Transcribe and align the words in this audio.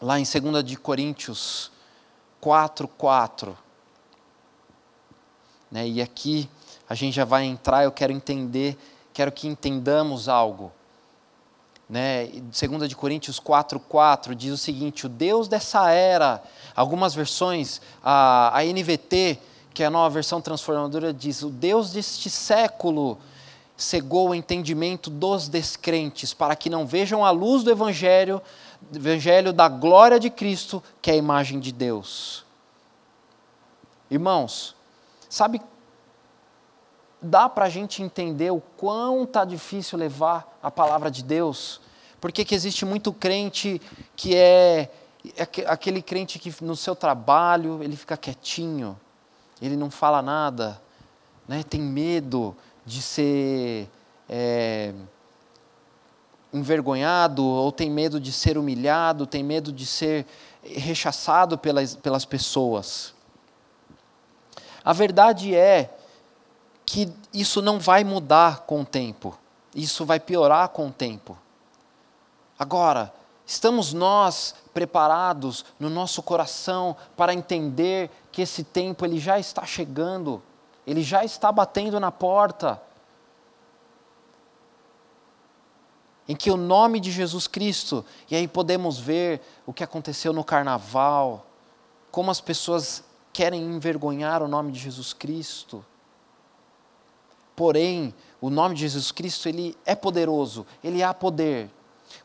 lá 0.00 0.18
em 0.18 0.24
2 0.24 0.64
de 0.64 0.76
Coríntios 0.76 1.70
4, 2.40 2.88
4. 2.88 3.56
Né? 5.70 5.86
E 5.88 6.02
aqui 6.02 6.48
a 6.88 6.94
gente 6.94 7.14
já 7.14 7.24
vai 7.24 7.44
entrar, 7.44 7.84
eu 7.84 7.92
quero 7.92 8.12
entender, 8.12 8.78
quero 9.12 9.30
que 9.30 9.46
entendamos 9.46 10.28
algo. 10.28 10.72
Né? 11.88 12.28
2 12.28 12.88
de 12.88 12.96
Coríntios 12.96 13.38
4, 13.38 13.78
4 13.78 14.34
diz 14.34 14.52
o 14.52 14.58
seguinte: 14.58 15.06
o 15.06 15.08
Deus 15.08 15.48
dessa 15.48 15.90
era, 15.90 16.42
algumas 16.74 17.14
versões, 17.14 17.80
a, 18.02 18.56
a 18.58 18.64
NVT, 18.64 19.38
que 19.74 19.82
é 19.82 19.86
a 19.86 19.90
nova 19.90 20.08
versão 20.08 20.40
transformadora, 20.40 21.12
diz: 21.12 21.42
o 21.42 21.50
Deus 21.50 21.92
deste 21.92 22.30
século 22.30 23.18
cegou 23.76 24.28
o 24.28 24.34
entendimento 24.34 25.08
dos 25.10 25.48
descrentes, 25.48 26.34
para 26.34 26.54
que 26.54 26.68
não 26.70 26.86
vejam 26.86 27.24
a 27.24 27.30
luz 27.30 27.64
do 27.64 27.70
Evangelho, 27.70 28.42
Evangelho 28.94 29.52
da 29.52 29.68
glória 29.68 30.18
de 30.18 30.30
Cristo, 30.30 30.82
que 31.00 31.10
é 31.10 31.14
a 31.14 31.16
imagem 31.16 31.60
de 31.60 31.72
Deus. 31.72 32.44
Irmãos, 34.10 34.74
sabe, 35.28 35.62
dá 37.22 37.48
para 37.48 37.66
a 37.66 37.68
gente 37.68 38.02
entender 38.02 38.50
o 38.50 38.60
quão 38.76 39.24
está 39.24 39.44
difícil 39.44 39.98
levar 39.98 40.58
a 40.62 40.70
palavra 40.70 41.10
de 41.10 41.22
Deus? 41.22 41.80
Porque 42.20 42.44
que 42.44 42.54
existe 42.54 42.84
muito 42.84 43.12
crente 43.12 43.80
que 44.16 44.34
é, 44.34 44.90
é 45.36 45.42
aquele 45.66 46.02
crente 46.02 46.38
que 46.38 46.52
no 46.62 46.74
seu 46.74 46.96
trabalho 46.96 47.82
ele 47.82 47.96
fica 47.96 48.16
quietinho, 48.16 48.98
ele 49.60 49.76
não 49.76 49.90
fala 49.90 50.20
nada, 50.20 50.80
né? 51.46 51.62
tem 51.62 51.80
medo 51.80 52.56
de 52.84 53.00
ser. 53.00 53.88
É, 54.28 54.92
envergonhado, 56.52 57.44
ou 57.44 57.70
tem 57.70 57.90
medo 57.90 58.20
de 58.20 58.32
ser 58.32 58.58
humilhado, 58.58 59.26
tem 59.26 59.42
medo 59.42 59.72
de 59.72 59.86
ser 59.86 60.26
rechaçado 60.62 61.56
pelas, 61.56 61.94
pelas 61.96 62.24
pessoas. 62.24 63.14
A 64.84 64.92
verdade 64.92 65.54
é 65.54 65.94
que 66.84 67.12
isso 67.32 67.62
não 67.62 67.78
vai 67.78 68.02
mudar 68.02 68.60
com 68.60 68.80
o 68.80 68.84
tempo, 68.84 69.38
isso 69.74 70.04
vai 70.04 70.18
piorar 70.18 70.70
com 70.70 70.88
o 70.88 70.92
tempo. 70.92 71.38
Agora, 72.58 73.12
estamos 73.46 73.92
nós 73.92 74.54
preparados 74.74 75.64
no 75.78 75.88
nosso 75.88 76.22
coração 76.22 76.96
para 77.16 77.32
entender 77.32 78.10
que 78.32 78.42
esse 78.42 78.64
tempo 78.64 79.04
ele 79.04 79.18
já 79.18 79.38
está 79.38 79.64
chegando, 79.64 80.42
ele 80.86 81.02
já 81.02 81.24
está 81.24 81.52
batendo 81.52 82.00
na 82.00 82.10
porta. 82.10 82.80
Em 86.30 86.36
que 86.36 86.48
o 86.48 86.56
nome 86.56 87.00
de 87.00 87.10
Jesus 87.10 87.48
Cristo, 87.48 88.04
e 88.30 88.36
aí 88.36 88.46
podemos 88.46 89.00
ver 89.00 89.40
o 89.66 89.72
que 89.72 89.82
aconteceu 89.82 90.32
no 90.32 90.44
carnaval, 90.44 91.44
como 92.08 92.30
as 92.30 92.40
pessoas 92.40 93.02
querem 93.32 93.60
envergonhar 93.60 94.40
o 94.40 94.46
nome 94.46 94.70
de 94.70 94.78
Jesus 94.78 95.12
Cristo. 95.12 95.84
Porém, 97.56 98.14
o 98.40 98.48
nome 98.48 98.76
de 98.76 98.82
Jesus 98.82 99.10
Cristo, 99.10 99.48
ele 99.48 99.76
é 99.84 99.96
poderoso, 99.96 100.64
ele 100.84 101.02
há 101.02 101.12
poder. 101.12 101.68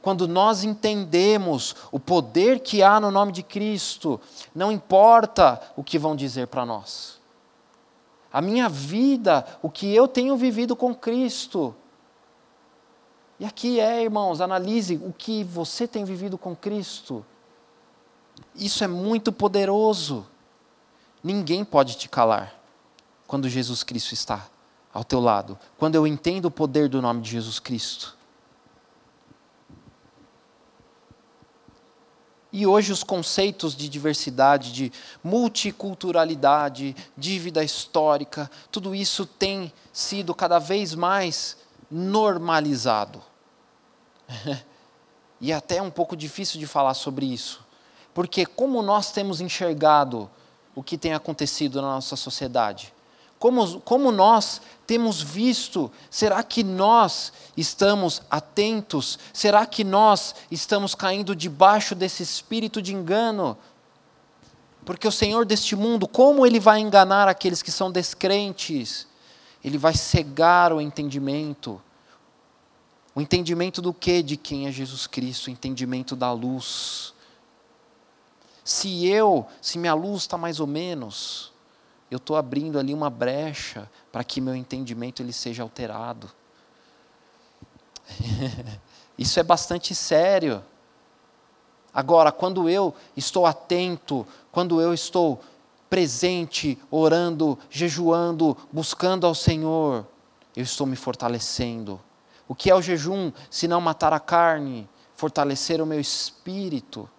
Quando 0.04 0.28
nós 0.28 0.64
entendemos 0.64 1.76
o 1.92 2.00
poder 2.00 2.60
que 2.60 2.84
há 2.84 3.00
no 3.00 3.10
nome 3.10 3.32
de 3.32 3.42
Cristo, 3.42 4.22
não 4.54 4.72
importa 4.72 5.60
o 5.76 5.84
que 5.84 5.98
vão 5.98 6.16
dizer 6.16 6.46
para 6.46 6.64
nós. 6.64 7.20
A 8.32 8.40
minha 8.40 8.70
vida, 8.70 9.44
o 9.64 9.70
que 9.70 9.96
eu 9.96 10.08
tenho 10.08 10.38
vivido 10.38 10.76
com 10.76 10.94
Cristo, 10.94 11.76
e 13.40 13.46
aqui 13.46 13.80
é, 13.80 14.04
irmãos, 14.04 14.40
analise 14.40 14.96
o 15.04 15.12
que 15.12 15.44
você 15.44 15.88
tem 15.88 16.06
vivido 16.06 16.38
com 16.38 16.56
Cristo. 16.56 17.26
Isso 18.56 18.84
é 18.84 18.88
muito 18.88 19.32
poderoso. 19.32 20.26
Ninguém 21.24 21.66
pode 21.66 21.98
te 21.98 22.08
calar 22.08 22.54
quando 23.28 23.50
Jesus 23.50 23.84
Cristo 23.84 24.14
está 24.14 24.48
ao 24.94 25.04
teu 25.04 25.20
lado, 25.20 25.60
quando 25.78 25.96
eu 25.96 26.08
entendo 26.08 26.46
o 26.46 26.52
poder 26.52 26.88
do 26.88 27.02
nome 27.02 27.22
de 27.22 27.32
Jesus 27.32 27.60
Cristo. 27.60 28.16
E 32.54 32.66
hoje 32.66 32.94
os 32.94 33.04
conceitos 33.04 33.76
de 33.76 33.90
diversidade, 33.90 34.72
de 34.72 34.90
multiculturalidade, 35.22 36.96
dívida 37.18 37.62
histórica, 37.62 38.50
tudo 38.72 38.96
isso 38.96 39.26
tem 39.26 39.74
sido 39.92 40.34
cada 40.34 40.58
vez 40.58 40.96
mais 40.96 41.58
normalizado. 41.96 43.22
e 45.40 45.52
é 45.52 45.56
até 45.56 45.82
um 45.82 45.90
pouco 45.90 46.16
difícil 46.16 46.60
de 46.60 46.68
falar 46.68 46.94
sobre 46.94 47.26
isso, 47.26 47.66
porque 48.14 48.46
como 48.46 48.82
nós 48.82 49.12
temos 49.12 49.40
enxergado 49.40 50.30
o 50.76 50.84
que 50.84 50.98
tem 50.98 51.14
acontecido 51.14 51.82
na 51.82 51.96
nossa 51.96 52.18
sociedade? 52.18 52.94
Como, 53.40 53.80
como 53.82 54.12
nós 54.12 54.62
temos 54.88 55.22
visto? 55.22 55.92
Será 56.10 56.42
que 56.42 56.64
nós 56.64 57.32
estamos 57.56 58.22
atentos? 58.30 59.20
Será 59.34 59.66
que 59.66 59.84
nós 59.84 60.36
estamos 60.50 60.96
caindo 60.96 61.36
debaixo 61.36 61.94
desse 61.96 62.24
espírito 62.24 62.82
de 62.82 62.94
engano? 62.94 63.58
Porque 64.86 65.08
o 65.08 65.12
Senhor 65.12 65.46
deste 65.46 65.76
mundo, 65.76 66.08
como 66.08 66.46
ele 66.46 66.60
vai 66.60 66.80
enganar 66.80 67.28
aqueles 67.28 67.62
que 67.62 67.72
são 67.72 67.92
descrentes? 67.92 69.08
Ele 69.64 69.78
vai 69.78 69.94
cegar 69.94 70.72
o 70.72 70.80
entendimento. 70.80 71.82
O 73.16 73.22
entendimento 73.22 73.82
do 73.82 73.94
que 73.94 74.22
de 74.22 74.36
quem 74.36 74.68
é 74.68 74.72
Jesus 74.72 75.08
Cristo, 75.08 75.48
o 75.48 75.50
entendimento 75.50 76.18
da 76.18 76.34
luz. 76.34 77.14
Se 78.62 79.08
eu, 79.08 79.48
se 79.62 79.80
minha 79.80 79.94
luz 79.94 80.24
está 80.24 80.38
mais 80.38 80.60
ou 80.60 80.68
menos, 80.68 81.54
eu 82.12 82.18
estou 82.18 82.36
abrindo 82.36 82.78
ali 82.78 82.94
uma 82.94 83.10
brecha 83.10 83.90
para 84.12 84.22
que 84.24 84.42
meu 84.42 84.54
entendimento 84.54 85.24
ele 85.24 85.32
seja 85.32 85.64
alterado. 85.64 86.30
Isso 89.18 89.40
é 89.40 89.44
bastante 89.44 89.96
sério. 89.96 90.62
Agora, 91.94 92.34
quando 92.34 92.70
eu 92.70 92.94
estou 93.16 93.46
atento, 93.46 94.28
quando 94.52 94.82
eu 94.82 94.94
estou 94.94 95.42
presente, 95.90 96.78
orando, 96.92 97.58
jejuando, 97.70 98.58
buscando 98.72 99.26
ao 99.26 99.34
Senhor, 99.34 100.06
eu 100.54 100.64
estou 100.64 100.86
me 100.86 100.98
fortalecendo. 100.98 102.02
O 102.48 102.54
que 102.54 102.70
é 102.70 102.76
o 102.76 102.82
jejum 102.82 103.32
se 103.50 103.68
não 103.68 103.82
matar 103.82 104.14
a 104.14 104.20
carne, 104.20 104.88
fortalecer 105.16 105.82
o 105.82 105.86
meu 105.86 106.00
espírito? 106.00 107.10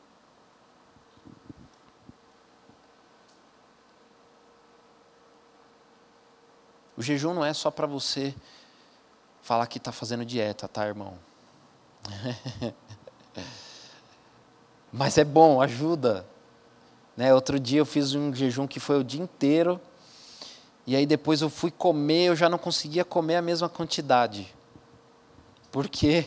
O 6.97 7.03
jejum 7.03 7.35
não 7.35 7.45
é 7.45 7.53
só 7.53 7.71
para 7.71 7.87
você 7.87 8.35
falar 9.43 9.67
que 9.67 9.77
está 9.79 9.93
fazendo 9.93 10.25
dieta, 10.25 10.67
tá, 10.67 10.87
irmão? 10.87 11.19
Mas 14.91 15.19
é 15.19 15.25
bom, 15.25 15.61
ajuda. 15.61 16.27
Né? 17.15 17.35
Outro 17.35 17.61
dia 17.61 17.81
eu 17.81 17.87
fiz 17.87 18.15
um 18.15 18.35
jejum 18.35 18.67
que 18.67 18.81
foi 18.81 18.99
o 18.99 19.05
dia 19.05 19.23
inteiro, 19.23 19.79
e 20.87 20.97
aí 20.97 21.05
depois 21.05 21.43
eu 21.43 21.51
fui 21.51 21.71
comer, 21.71 22.29
eu 22.29 22.37
já 22.37 22.49
não 22.49 22.57
conseguia 22.57 23.05
comer 23.05 23.37
a 23.37 23.43
mesma 23.43 23.69
quantidade. 23.69 24.56
Porque 25.77 26.27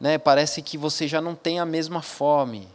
né, 0.00 0.18
parece 0.18 0.60
que 0.62 0.76
você 0.76 1.06
já 1.06 1.20
não 1.20 1.36
tem 1.36 1.60
a 1.60 1.64
mesma 1.64 2.02
fome. 2.02 2.66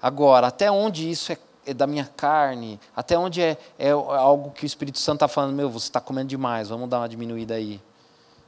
Agora, 0.00 0.46
até 0.46 0.70
onde 0.70 1.10
isso 1.10 1.32
é, 1.32 1.38
é 1.66 1.74
da 1.74 1.84
minha 1.84 2.04
carne? 2.04 2.78
Até 2.94 3.18
onde 3.18 3.42
é, 3.42 3.58
é 3.76 3.90
algo 3.90 4.52
que 4.52 4.64
o 4.64 4.66
Espírito 4.66 5.00
Santo 5.00 5.16
está 5.16 5.26
falando, 5.26 5.52
meu, 5.52 5.68
você 5.68 5.88
está 5.88 6.00
comendo 6.00 6.28
demais, 6.28 6.68
vamos 6.68 6.88
dar 6.88 6.98
uma 6.98 7.08
diminuída 7.08 7.54
aí. 7.54 7.82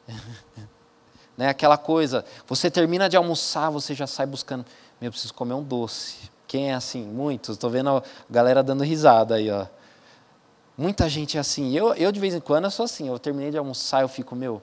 né, 1.36 1.48
aquela 1.48 1.76
coisa, 1.76 2.24
você 2.46 2.70
termina 2.70 3.08
de 3.08 3.16
almoçar, 3.16 3.70
você 3.70 3.92
já 3.92 4.06
sai 4.06 4.26
buscando, 4.26 4.64
meu, 5.00 5.10
preciso 5.10 5.34
comer 5.34 5.54
um 5.54 5.64
doce. 5.64 6.30
Quem 6.46 6.70
é 6.70 6.74
assim? 6.74 7.02
Muitos. 7.02 7.56
Estou 7.56 7.70
vendo 7.70 7.90
a 7.90 8.02
galera 8.30 8.62
dando 8.62 8.84
risada 8.84 9.34
aí, 9.34 9.50
ó. 9.50 9.66
Muita 10.76 11.08
gente 11.08 11.36
é 11.38 11.40
assim. 11.40 11.76
Eu, 11.76 11.92
eu, 11.94 12.12
de 12.12 12.20
vez 12.20 12.34
em 12.34 12.40
quando, 12.40 12.66
eu 12.66 12.70
sou 12.70 12.84
assim. 12.84 13.08
Eu 13.08 13.18
terminei 13.18 13.50
de 13.50 13.58
almoçar, 13.58 14.02
eu 14.02 14.08
fico, 14.08 14.36
meu, 14.36 14.62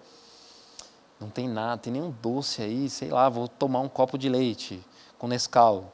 não 1.26 1.32
tem 1.32 1.50
nada, 1.50 1.82
tem 1.82 1.94
nenhum 1.94 2.14
doce 2.22 2.62
aí, 2.62 2.90
sei 2.90 3.10
lá, 3.10 3.28
vou 3.30 3.48
tomar 3.48 3.80
um 3.80 3.90
copo 3.90 4.18
de 4.18 4.30
leite 4.30 4.80
com 5.18 5.28
Nescau 5.28 5.92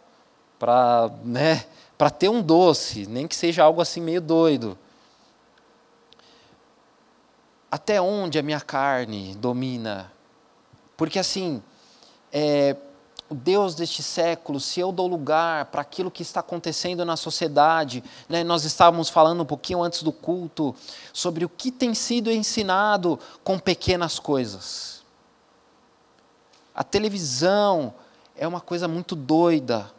para 0.59 1.09
né, 1.23 1.65
para 1.97 2.09
ter 2.09 2.29
um 2.29 2.41
doce, 2.41 3.07
nem 3.07 3.27
que 3.27 3.35
seja 3.35 3.63
algo 3.63 3.81
assim 3.81 4.01
meio 4.01 4.21
doido. 4.21 4.77
Até 7.69 8.01
onde 8.01 8.37
a 8.37 8.43
minha 8.43 8.59
carne 8.59 9.33
domina? 9.35 10.11
Porque 10.97 11.17
assim, 11.17 11.63
é, 12.31 12.75
o 13.29 13.35
Deus 13.35 13.73
deste 13.75 14.03
século, 14.03 14.59
se 14.59 14.79
eu 14.79 14.91
dou 14.91 15.07
lugar 15.07 15.65
para 15.65 15.81
aquilo 15.81 16.11
que 16.11 16.21
está 16.21 16.41
acontecendo 16.41 17.05
na 17.05 17.15
sociedade, 17.15 18.03
né, 18.27 18.43
nós 18.43 18.65
estávamos 18.65 19.09
falando 19.09 19.43
um 19.43 19.45
pouquinho 19.45 19.81
antes 19.81 20.03
do 20.03 20.11
culto 20.11 20.75
sobre 21.13 21.45
o 21.45 21.49
que 21.49 21.71
tem 21.71 21.93
sido 21.93 22.29
ensinado 22.29 23.17
com 23.43 23.57
pequenas 23.57 24.19
coisas. 24.19 25.00
A 26.73 26.83
televisão 26.83 27.93
é 28.35 28.47
uma 28.47 28.61
coisa 28.61 28.87
muito 28.87 29.15
doida, 29.15 29.91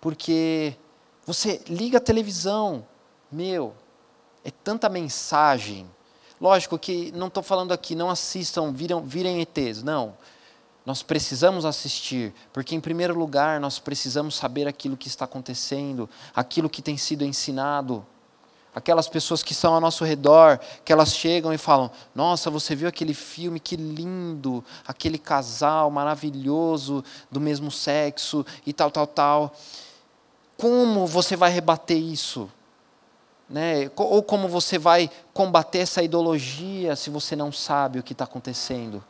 porque 0.00 0.76
você 1.24 1.62
liga 1.68 1.98
a 1.98 2.00
televisão, 2.00 2.86
meu, 3.30 3.74
é 4.44 4.50
tanta 4.50 4.88
mensagem. 4.88 5.88
Lógico 6.40 6.78
que 6.78 7.12
não 7.12 7.26
estou 7.26 7.42
falando 7.42 7.72
aqui, 7.72 7.94
não 7.94 8.10
assistam, 8.10 8.72
virem 8.72 9.40
ETs, 9.40 9.82
não. 9.82 10.16
Nós 10.86 11.02
precisamos 11.02 11.64
assistir, 11.64 12.32
porque, 12.52 12.74
em 12.74 12.80
primeiro 12.80 13.18
lugar, 13.18 13.60
nós 13.60 13.78
precisamos 13.78 14.36
saber 14.36 14.66
aquilo 14.66 14.96
que 14.96 15.08
está 15.08 15.26
acontecendo, 15.26 16.08
aquilo 16.34 16.70
que 16.70 16.80
tem 16.80 16.96
sido 16.96 17.24
ensinado. 17.24 18.06
Aquelas 18.74 19.08
pessoas 19.08 19.42
que 19.42 19.52
estão 19.52 19.74
ao 19.74 19.80
nosso 19.80 20.04
redor, 20.04 20.60
que 20.84 20.92
elas 20.92 21.14
chegam 21.14 21.52
e 21.52 21.58
falam: 21.58 21.90
Nossa, 22.14 22.50
você 22.50 22.74
viu 22.74 22.88
aquele 22.88 23.14
filme, 23.14 23.58
que 23.58 23.76
lindo, 23.76 24.64
aquele 24.86 25.18
casal 25.18 25.90
maravilhoso 25.90 27.04
do 27.30 27.40
mesmo 27.40 27.70
sexo 27.70 28.44
e 28.66 28.72
tal, 28.72 28.90
tal, 28.90 29.06
tal. 29.06 29.52
Como 30.56 31.06
você 31.06 31.36
vai 31.36 31.50
rebater 31.50 31.98
isso? 31.98 32.50
Né? 33.48 33.90
Ou 33.96 34.22
como 34.22 34.48
você 34.48 34.78
vai 34.78 35.10
combater 35.32 35.78
essa 35.78 36.02
ideologia 36.02 36.94
se 36.94 37.08
você 37.08 37.34
não 37.34 37.50
sabe 37.50 37.98
o 37.98 38.02
que 38.02 38.12
está 38.12 38.24
acontecendo? 38.24 39.02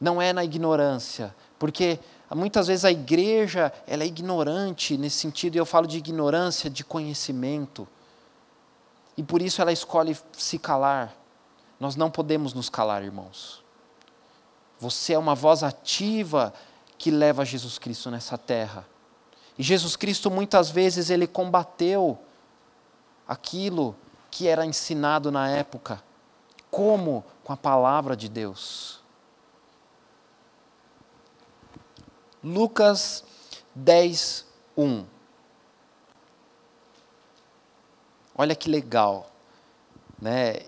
não 0.00 0.20
é 0.20 0.32
na 0.32 0.44
ignorância, 0.44 1.34
porque 1.58 1.98
muitas 2.34 2.66
vezes 2.66 2.84
a 2.84 2.90
igreja 2.90 3.72
ela 3.86 4.02
é 4.02 4.06
ignorante 4.06 4.96
nesse 4.96 5.18
sentido, 5.18 5.54
e 5.54 5.58
eu 5.58 5.66
falo 5.66 5.86
de 5.86 5.98
ignorância 5.98 6.68
de 6.68 6.84
conhecimento, 6.84 7.86
e 9.16 9.22
por 9.22 9.40
isso 9.40 9.62
ela 9.62 9.72
escolhe 9.72 10.16
se 10.32 10.58
calar. 10.58 11.14
Nós 11.78 11.94
não 11.94 12.10
podemos 12.10 12.52
nos 12.52 12.68
calar, 12.68 13.02
irmãos. 13.02 13.62
Você 14.78 15.14
é 15.14 15.18
uma 15.18 15.34
voz 15.34 15.62
ativa 15.62 16.52
que 16.98 17.10
leva 17.10 17.44
Jesus 17.44 17.78
Cristo 17.78 18.10
nessa 18.10 18.36
terra. 18.36 18.86
E 19.58 19.62
Jesus 19.62 19.96
Cristo 19.96 20.30
muitas 20.30 20.70
vezes 20.70 21.08
ele 21.08 21.26
combateu 21.26 22.18
aquilo 23.26 23.96
que 24.30 24.46
era 24.46 24.66
ensinado 24.66 25.30
na 25.30 25.48
época. 25.48 26.02
Como? 26.70 27.24
Com 27.42 27.52
a 27.52 27.56
palavra 27.56 28.16
de 28.16 28.28
Deus. 28.28 29.00
Lucas 32.46 33.24
10, 33.74 34.46
1. 34.76 35.04
Olha 38.38 38.54
que 38.54 38.70
legal, 38.70 39.28
né? 40.16 40.60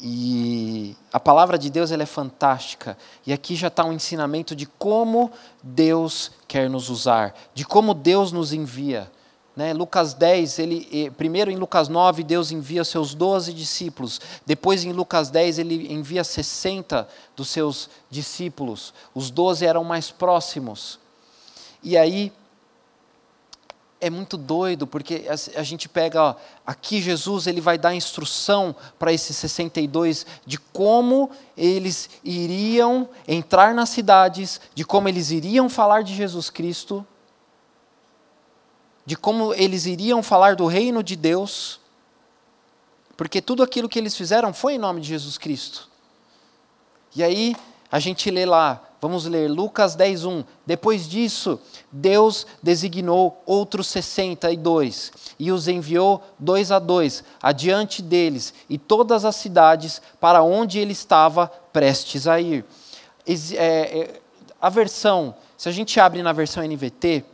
E 0.00 0.96
a 1.12 1.20
palavra 1.20 1.56
de 1.56 1.70
Deus 1.70 1.92
ela 1.92 2.02
é 2.02 2.06
fantástica. 2.06 2.98
E 3.24 3.32
aqui 3.32 3.54
já 3.54 3.68
está 3.68 3.84
um 3.84 3.92
ensinamento 3.92 4.56
de 4.56 4.66
como 4.66 5.30
Deus 5.62 6.32
quer 6.48 6.68
nos 6.68 6.90
usar, 6.90 7.32
de 7.54 7.64
como 7.64 7.94
Deus 7.94 8.32
nos 8.32 8.52
envia. 8.52 9.08
Né? 9.54 9.72
Lucas 9.72 10.14
10, 10.14 10.58
ele, 10.58 11.10
primeiro 11.12 11.48
em 11.48 11.56
Lucas 11.56 11.88
9, 11.88 12.24
Deus 12.24 12.50
envia 12.50 12.82
seus 12.82 13.14
12 13.14 13.52
discípulos. 13.52 14.20
Depois 14.44 14.82
em 14.84 14.92
Lucas 14.92 15.30
10, 15.30 15.60
ele 15.60 15.92
envia 15.92 16.24
60 16.24 17.06
dos 17.36 17.50
seus 17.50 17.88
discípulos. 18.10 18.92
Os 19.14 19.30
12 19.30 19.64
eram 19.64 19.84
mais 19.84 20.10
próximos. 20.10 20.98
E 21.82 21.96
aí 21.96 22.32
é 24.00 24.08
muito 24.08 24.36
doido, 24.36 24.86
porque 24.86 25.26
a, 25.28 25.62
gente 25.62 25.88
pega, 25.88 26.22
ó, 26.22 26.34
aqui 26.66 27.02
Jesus 27.02 27.46
ele 27.46 27.60
vai 27.60 27.76
dar 27.76 27.94
instrução 27.94 28.74
para 28.98 29.12
esses 29.12 29.36
62 29.36 30.24
de 30.46 30.58
como 30.58 31.30
eles 31.56 32.08
iriam 32.24 33.08
entrar 33.28 33.74
nas 33.74 33.90
cidades, 33.90 34.60
de 34.74 34.84
como 34.84 35.08
eles 35.08 35.30
iriam 35.30 35.68
falar 35.68 36.02
de 36.02 36.14
Jesus 36.14 36.48
Cristo, 36.48 37.06
de 39.04 39.16
como 39.16 39.52
eles 39.52 39.84
iriam 39.84 40.22
falar 40.22 40.56
do 40.56 40.66
reino 40.66 41.02
de 41.02 41.14
Deus, 41.14 41.78
porque 43.18 43.42
tudo 43.42 43.62
aquilo 43.62 43.88
que 43.88 43.98
eles 43.98 44.16
fizeram 44.16 44.54
foi 44.54 44.74
em 44.74 44.78
nome 44.78 45.02
de 45.02 45.08
Jesus 45.08 45.36
Cristo. 45.36 45.90
E 47.14 47.22
aí 47.22 47.54
a 47.90 47.98
gente 47.98 48.30
lê 48.30 48.46
lá, 48.46 48.90
Vamos 49.00 49.24
ler 49.24 49.50
Lucas 49.50 49.96
10:1. 49.96 50.44
Depois 50.66 51.08
disso, 51.08 51.58
Deus 51.90 52.46
designou 52.62 53.42
outros 53.46 53.86
62 53.86 55.10
e 55.38 55.50
os 55.50 55.68
enviou 55.68 56.22
dois 56.38 56.70
a 56.70 56.78
dois 56.78 57.24
adiante 57.42 58.02
deles 58.02 58.52
e 58.68 58.76
todas 58.76 59.24
as 59.24 59.36
cidades 59.36 60.02
para 60.20 60.42
onde 60.42 60.78
ele 60.78 60.92
estava 60.92 61.48
prestes 61.72 62.26
a 62.26 62.38
ir. 62.38 62.64
É, 63.26 63.56
é, 63.56 64.20
a 64.60 64.68
versão, 64.68 65.34
se 65.56 65.68
a 65.68 65.72
gente 65.72 65.98
abre 65.98 66.22
na 66.22 66.32
versão 66.32 66.62
NVT, 66.62 67.24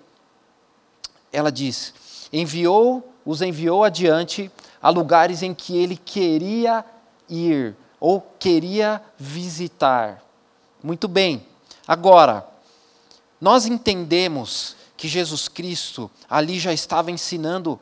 ela 1.32 1.50
diz: 1.50 1.92
enviou, 2.32 3.12
os 3.24 3.42
enviou 3.42 3.82
adiante 3.82 4.52
a 4.80 4.88
lugares 4.88 5.42
em 5.42 5.52
que 5.52 5.76
ele 5.76 5.96
queria 5.96 6.84
ir 7.28 7.74
ou 7.98 8.20
queria 8.38 9.02
visitar. 9.18 10.25
Muito 10.86 11.08
bem. 11.08 11.44
Agora, 11.84 12.46
nós 13.40 13.66
entendemos 13.66 14.76
que 14.96 15.08
Jesus 15.08 15.48
Cristo 15.48 16.08
ali 16.30 16.60
já 16.60 16.72
estava 16.72 17.10
ensinando 17.10 17.80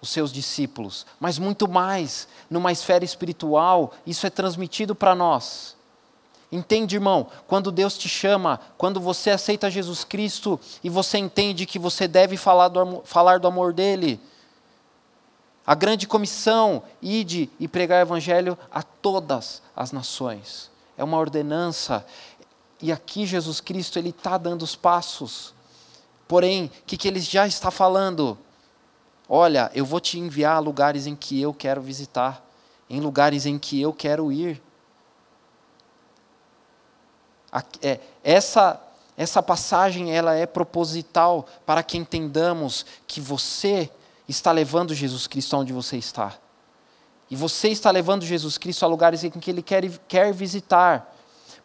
os 0.00 0.10
seus 0.10 0.32
discípulos, 0.32 1.04
mas 1.18 1.40
muito 1.40 1.66
mais, 1.66 2.28
numa 2.48 2.70
esfera 2.70 3.04
espiritual, 3.04 3.92
isso 4.06 4.28
é 4.28 4.30
transmitido 4.30 4.94
para 4.94 5.12
nós. 5.12 5.74
Entende, 6.52 6.94
irmão? 6.94 7.26
Quando 7.48 7.72
Deus 7.72 7.98
te 7.98 8.08
chama, 8.08 8.60
quando 8.78 9.00
você 9.00 9.30
aceita 9.30 9.68
Jesus 9.68 10.04
Cristo 10.04 10.60
e 10.84 10.88
você 10.88 11.18
entende 11.18 11.66
que 11.66 11.80
você 11.80 12.06
deve 12.06 12.36
falar 12.36 12.68
do, 12.68 13.02
falar 13.04 13.40
do 13.40 13.48
amor 13.48 13.72
dele, 13.72 14.20
a 15.66 15.74
grande 15.74 16.06
comissão, 16.06 16.84
ide 17.02 17.50
e 17.58 17.66
pregar 17.66 17.98
o 17.98 18.06
evangelho 18.06 18.56
a 18.70 18.84
todas 18.84 19.60
as 19.74 19.90
nações. 19.90 20.70
É 20.96 21.04
uma 21.04 21.18
ordenança, 21.18 22.06
e 22.80 22.92
aqui 22.92 23.26
Jesus 23.26 23.60
Cristo 23.60 23.98
ele 23.98 24.10
está 24.10 24.36
dando 24.36 24.62
os 24.62 24.76
passos. 24.76 25.54
Porém, 26.28 26.66
o 26.66 26.70
que, 26.86 26.96
que 26.96 27.08
ele 27.08 27.20
já 27.20 27.46
está 27.46 27.70
falando? 27.70 28.38
Olha, 29.28 29.70
eu 29.74 29.84
vou 29.84 30.00
te 30.00 30.18
enviar 30.18 30.56
a 30.56 30.60
lugares 30.60 31.06
em 31.06 31.16
que 31.16 31.40
eu 31.40 31.54
quero 31.54 31.80
visitar, 31.80 32.44
em 32.88 33.00
lugares 33.00 33.46
em 33.46 33.58
que 33.58 33.80
eu 33.80 33.92
quero 33.92 34.30
ir. 34.30 34.62
É, 37.80 38.00
essa, 38.22 38.80
essa 39.16 39.42
passagem 39.42 40.12
ela 40.14 40.34
é 40.34 40.44
proposital 40.44 41.46
para 41.64 41.82
que 41.82 41.96
entendamos 41.96 42.84
que 43.06 43.20
você 43.20 43.90
está 44.28 44.52
levando 44.52 44.94
Jesus 44.94 45.26
Cristo 45.26 45.56
onde 45.56 45.72
você 45.72 45.96
está. 45.96 46.34
E 47.30 47.34
você 47.34 47.68
está 47.68 47.90
levando 47.90 48.24
Jesus 48.24 48.58
Cristo 48.58 48.84
a 48.84 48.88
lugares 48.88 49.24
em 49.24 49.30
que 49.30 49.50
Ele 49.50 49.62
quer, 49.62 49.88
quer 50.06 50.32
visitar 50.32 51.15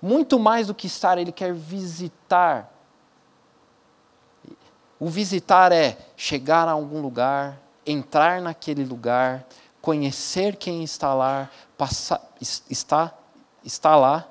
muito 0.01 0.39
mais 0.39 0.67
do 0.67 0.75
que 0.75 0.87
estar, 0.87 1.17
ele 1.17 1.31
quer 1.31 1.53
visitar. 1.53 2.71
O 4.99 5.07
visitar 5.07 5.71
é 5.71 5.97
chegar 6.15 6.67
a 6.67 6.71
algum 6.71 7.01
lugar, 7.01 7.59
entrar 7.85 8.41
naquele 8.41 8.83
lugar, 8.83 9.45
conhecer 9.81 10.55
quem 10.55 10.83
está 10.83 11.13
lá, 11.13 11.49
passar, 11.77 12.21
está, 12.69 13.13
está 13.63 13.95
lá. 13.95 14.27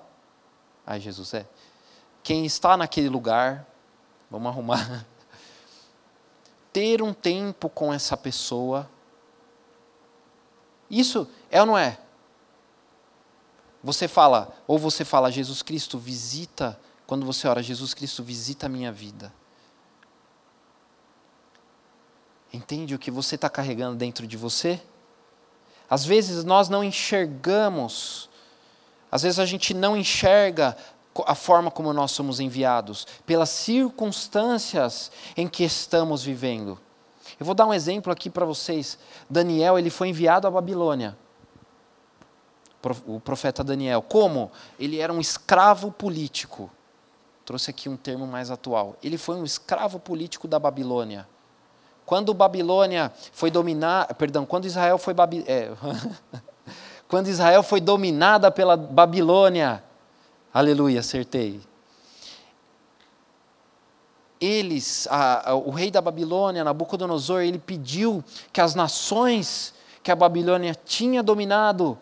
Ai, 0.87 1.01
Jesus, 1.01 1.35
é. 1.35 1.47
Quem 2.23 2.45
está 2.45 2.77
naquele 2.77 3.09
lugar, 3.09 3.67
vamos 4.31 4.49
arrumar. 4.49 5.07
Ter 6.73 7.03
um 7.03 7.13
tempo 7.13 7.69
com 7.69 7.93
essa 7.93 8.17
pessoa. 8.17 8.89
Isso 10.89 11.29
é 11.51 11.61
ou 11.61 11.67
não 11.67 11.79
é? 11.79 11.99
Você 13.83 14.07
fala, 14.07 14.55
ou 14.67 14.79
você 14.79 15.05
fala, 15.05 15.31
Jesus 15.31 15.63
Cristo 15.63 15.99
visita, 15.99 16.79
quando 17.07 17.25
você 17.25 17.49
ora, 17.49 17.63
Jesus 17.63 17.95
Cristo 17.95 18.23
visita 18.23 18.67
a 18.67 18.69
minha 18.69 18.93
vida. 18.93 19.33
Entende 22.53 22.95
o 22.95 22.99
que 22.99 23.11
você 23.11 23.37
está 23.37 23.49
carregando 23.49 23.97
dentro 23.97 24.27
de 24.27 24.37
você? 24.37 24.81
Às 25.89 26.05
vezes 26.05 26.45
nós 26.45 26.69
não 26.69 26.85
enxergamos, 26.85 28.29
às 29.11 29.23
vezes 29.23 29.39
a 29.39 29.47
gente 29.47 29.73
não 29.73 29.97
enxerga 29.97 30.77
a 31.27 31.35
forma 31.35 31.71
como 31.71 31.93
nós 31.93 32.13
somos 32.13 32.39
enviados, 32.39 33.07
pelas 33.27 33.49
circunstâncias 33.49 35.11
em 35.37 35.49
que 35.49 35.65
estamos 35.65 36.23
vivendo. 36.23 36.79
Eu 37.39 37.47
vou 37.47 37.55
dar 37.55 37.67
um 37.67 37.75
exemplo 37.75 38.13
aqui 38.13 38.29
para 38.29 38.45
vocês. 38.45 38.99
Daniel, 39.29 39.79
ele 39.79 39.91
foi 39.91 40.09
enviado 40.09 40.47
à 40.47 40.51
Babilônia. 40.51 41.17
O 43.07 43.21
profeta 43.21 43.63
Daniel. 43.63 44.03
Como? 44.03 44.51
Ele 44.79 44.99
era 44.99 45.13
um 45.13 45.21
escravo 45.21 45.91
político. 45.91 46.71
Trouxe 47.45 47.71
aqui 47.71 47.89
um 47.89 47.97
termo 47.97 48.27
mais 48.27 48.51
atual. 48.51 48.97
Ele 49.03 49.19
foi 49.19 49.37
um 49.37 49.45
escravo 49.45 49.99
político 49.99 50.49
da 50.49 50.59
Babilônia. 50.59 51.27
Quando 52.07 52.35
Babilônia 52.35 53.13
foi 53.33 53.51
dominar, 53.51 54.13
perdão, 54.15 54.45
quando 54.45 54.65
Israel 54.65 54.99
foi 54.99 55.15
Babi, 55.15 55.45
é, 55.47 55.71
quando 57.09 57.29
Israel 57.29 57.63
foi 57.63 57.81
dominada 57.81 58.51
pela 58.51 58.77
Babilônia, 58.77 59.83
aleluia, 60.53 61.01
acertei 61.01 61.61
eles, 64.41 65.07
a, 65.11 65.51
a, 65.51 65.55
o 65.55 65.71
rei 65.71 65.91
da 65.91 66.01
Babilônia, 66.01 66.65
Nabucodonosor, 66.65 67.43
ele 67.43 67.59
pediu 67.59 68.25
que 68.53 68.61
as 68.61 68.75
nações 68.75 69.75
que 70.03 70.11
a 70.11 70.17
Babilônia 70.17 70.75
tinha 70.75 71.23
dominado 71.23 71.99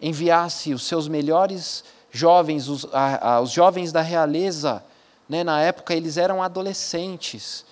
enviasse 0.00 0.72
os 0.72 0.84
seus 0.84 1.08
melhores 1.08 1.84
jovens, 2.10 2.68
os, 2.68 2.86
a, 2.92 3.40
os 3.40 3.50
jovens 3.50 3.92
da 3.92 4.00
realeza. 4.00 4.82
Né? 5.28 5.44
Na 5.44 5.60
época 5.60 5.94
eles 5.94 6.16
eram 6.16 6.42
adolescentes. 6.42 7.64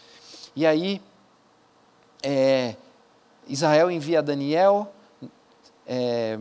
E 0.54 0.66
aí 0.66 1.00
é, 2.22 2.76
Israel 3.48 3.90
envia 3.90 4.22
Daniel 4.22 4.92
é, 5.86 6.38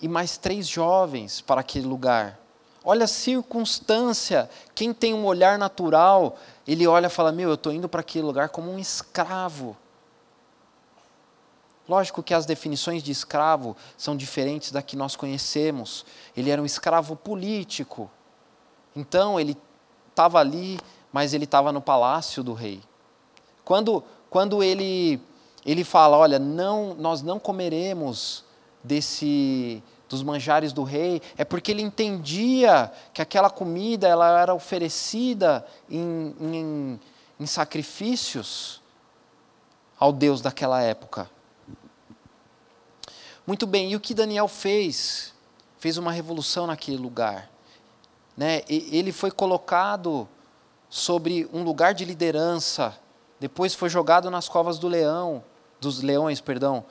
e 0.00 0.08
mais 0.08 0.36
três 0.36 0.66
jovens 0.66 1.40
para 1.40 1.60
aquele 1.60 1.86
lugar. 1.86 2.38
Olha 2.84 3.04
a 3.04 3.08
circunstância. 3.08 4.48
Quem 4.74 4.92
tem 4.92 5.12
um 5.12 5.24
olhar 5.24 5.58
natural, 5.58 6.36
ele 6.66 6.86
olha 6.86 7.06
e 7.06 7.10
fala: 7.10 7.32
Meu, 7.32 7.48
eu 7.48 7.54
estou 7.54 7.72
indo 7.72 7.88
para 7.88 8.00
aquele 8.00 8.24
lugar 8.24 8.48
como 8.48 8.70
um 8.70 8.78
escravo. 8.78 9.76
Lógico 11.88 12.22
que 12.22 12.34
as 12.34 12.44
definições 12.44 13.02
de 13.02 13.12
escravo 13.12 13.76
são 13.96 14.16
diferentes 14.16 14.72
da 14.72 14.82
que 14.82 14.96
nós 14.96 15.14
conhecemos. 15.14 16.04
Ele 16.36 16.50
era 16.50 16.60
um 16.60 16.66
escravo 16.66 17.14
político. 17.14 18.10
Então, 18.94 19.38
ele 19.38 19.56
estava 20.10 20.40
ali, 20.40 20.80
mas 21.12 21.32
ele 21.32 21.44
estava 21.44 21.70
no 21.70 21.80
palácio 21.80 22.42
do 22.42 22.54
rei. 22.54 22.80
Quando, 23.64 24.02
quando 24.28 24.62
ele, 24.62 25.20
ele 25.64 25.84
fala: 25.84 26.16
Olha, 26.16 26.38
não, 26.38 26.94
nós 26.94 27.22
não 27.22 27.38
comeremos 27.38 28.44
desse 28.82 29.82
dos 30.08 30.22
manjares 30.22 30.72
do 30.72 30.84
rei, 30.84 31.20
é 31.36 31.44
porque 31.44 31.72
ele 31.72 31.82
entendia 31.82 32.92
que 33.12 33.20
aquela 33.20 33.50
comida 33.50 34.06
ela 34.06 34.40
era 34.40 34.54
oferecida 34.54 35.66
em, 35.90 36.34
em, 36.40 37.00
em 37.40 37.46
sacrifícios 37.46 38.80
ao 39.98 40.12
Deus 40.12 40.40
daquela 40.40 40.80
época. 40.80 41.28
Muito 43.46 43.66
bem, 43.66 43.92
e 43.92 43.96
o 43.96 44.00
que 44.00 44.12
Daniel 44.12 44.48
fez? 44.48 45.32
Fez 45.78 45.96
uma 45.96 46.10
revolução 46.10 46.66
naquele 46.66 46.96
lugar. 46.96 47.48
Né? 48.36 48.62
Ele 48.68 49.12
foi 49.12 49.30
colocado 49.30 50.28
sobre 50.90 51.48
um 51.52 51.62
lugar 51.62 51.94
de 51.94 52.04
liderança, 52.04 52.98
depois 53.38 53.74
foi 53.74 53.88
jogado 53.88 54.30
nas 54.30 54.48
covas 54.48 54.78
do 54.78 54.88
leão, 54.88 55.44
dos 55.80 56.02
leões, 56.02 56.40
perdão. 56.40 56.84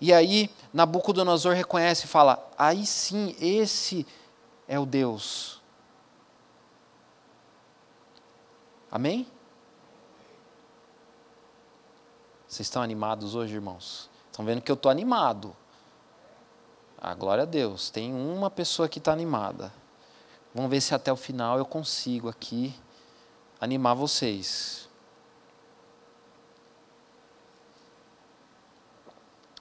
E 0.00 0.12
aí 0.12 0.50
Nabucodonosor 0.72 1.54
reconhece 1.54 2.04
e 2.04 2.08
fala: 2.08 2.50
aí 2.56 2.86
sim, 2.86 3.34
esse 3.40 4.06
é 4.68 4.78
o 4.78 4.86
Deus. 4.86 5.60
Amém? 8.90 9.26
Vocês 12.46 12.66
estão 12.66 12.80
animados 12.80 13.34
hoje, 13.34 13.54
irmãos? 13.54 14.08
Estão 14.30 14.44
vendo 14.44 14.60
que 14.60 14.70
eu 14.70 14.74
estou 14.74 14.90
animado. 14.90 15.56
Ah, 17.00 17.14
glória 17.14 17.42
a 17.42 17.46
Deus. 17.46 17.90
Tem 17.90 18.12
uma 18.12 18.50
pessoa 18.50 18.88
que 18.88 18.98
está 18.98 19.12
animada. 19.12 19.72
Vamos 20.54 20.70
ver 20.70 20.80
se 20.80 20.94
até 20.94 21.12
o 21.12 21.16
final 21.16 21.58
eu 21.58 21.64
consigo 21.64 22.28
aqui 22.28 22.74
animar 23.60 23.94
vocês. 23.94 24.88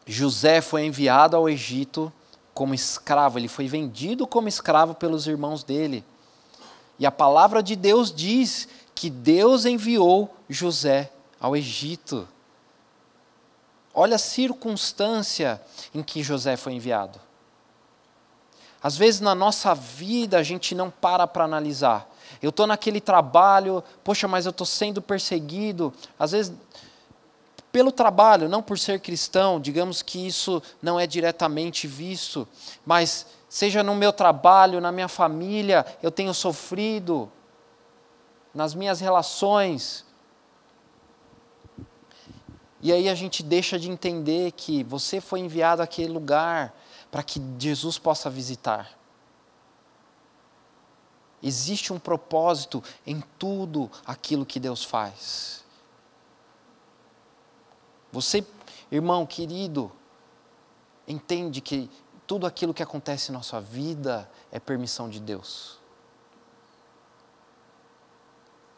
José 0.06 0.62
foi 0.62 0.86
enviado 0.86 1.36
ao 1.36 1.50
Egito 1.50 2.14
como 2.54 2.74
escravo, 2.74 3.38
ele 3.38 3.50
foi 3.50 3.68
vendido 3.68 4.26
como 4.26 4.48
escravo 4.48 4.94
pelos 4.96 5.28
irmãos 5.28 5.64
dele. 5.64 6.06
E 6.98 7.06
a 7.06 7.12
palavra 7.12 7.62
de 7.62 7.76
Deus 7.76 8.14
diz 8.14 8.68
que 8.94 9.10
Deus 9.10 9.66
enviou 9.66 10.34
José 10.48 11.12
ao 11.40 11.56
Egito. 11.56 12.26
Olha 13.94 14.16
a 14.16 14.20
circunstância 14.20 15.62
em 15.94 16.02
que 16.02 16.24
José 16.24 16.56
foi 16.56 16.74
enviado. 16.74 17.25
Às 18.86 18.96
vezes 18.96 19.20
na 19.20 19.34
nossa 19.34 19.74
vida 19.74 20.38
a 20.38 20.44
gente 20.44 20.76
não 20.76 20.92
para 20.92 21.26
para 21.26 21.44
analisar. 21.44 22.08
Eu 22.40 22.52
estou 22.52 22.68
naquele 22.68 23.02
trabalho, 23.02 23.84
poxa, 24.04 24.28
mas 24.28 24.46
eu 24.46 24.52
estou 24.52 24.68
sendo 24.68 25.02
perseguido. 25.02 25.92
Às 26.20 26.34
vezes 26.34 26.54
pelo 27.72 27.92
trabalho, 27.92 28.48
não 28.48 28.62
por 28.62 28.78
ser 28.78 29.00
cristão, 29.00 29.60
digamos 29.60 30.04
que 30.04 30.28
isso 30.28 30.62
não 30.84 31.00
é 31.00 31.08
diretamente 31.08 31.88
visto, 31.88 32.48
mas 32.86 33.26
seja 33.50 33.82
no 33.82 33.96
meu 33.96 34.14
trabalho, 34.14 34.80
na 34.80 34.92
minha 34.92 35.08
família, 35.08 35.84
eu 36.04 36.12
tenho 36.12 36.32
sofrido, 36.32 37.28
nas 38.54 38.76
minhas 38.76 39.00
relações. 39.00 40.06
E 42.84 42.94
aí 42.94 43.10
a 43.10 43.16
gente 43.16 43.42
deixa 43.42 43.80
de 43.80 43.90
entender 43.90 44.52
que 44.52 44.84
você 44.84 45.20
foi 45.20 45.40
enviado 45.40 45.82
àquele 45.82 46.14
lugar 46.14 46.72
para 47.16 47.24
que 47.24 47.42
Jesus 47.58 47.98
possa 47.98 48.30
visitar. 48.30 48.92
Existe 51.42 51.94
um 51.94 51.98
propósito 51.98 52.84
em 53.08 53.24
tudo 53.40 53.90
aquilo 54.06 54.46
que 54.46 54.60
Deus 54.60 54.84
faz. 54.84 55.64
Você, 58.12 58.46
irmão 58.92 59.26
querido, 59.26 59.90
entende 61.08 61.62
que 61.62 61.90
tudo 62.28 62.46
aquilo 62.46 62.74
que 62.74 62.84
acontece 62.84 63.32
em 63.32 63.34
nossa 63.34 63.62
vida 63.62 64.30
é 64.52 64.60
permissão 64.60 65.10
de 65.10 65.22
Deus. 65.22 65.80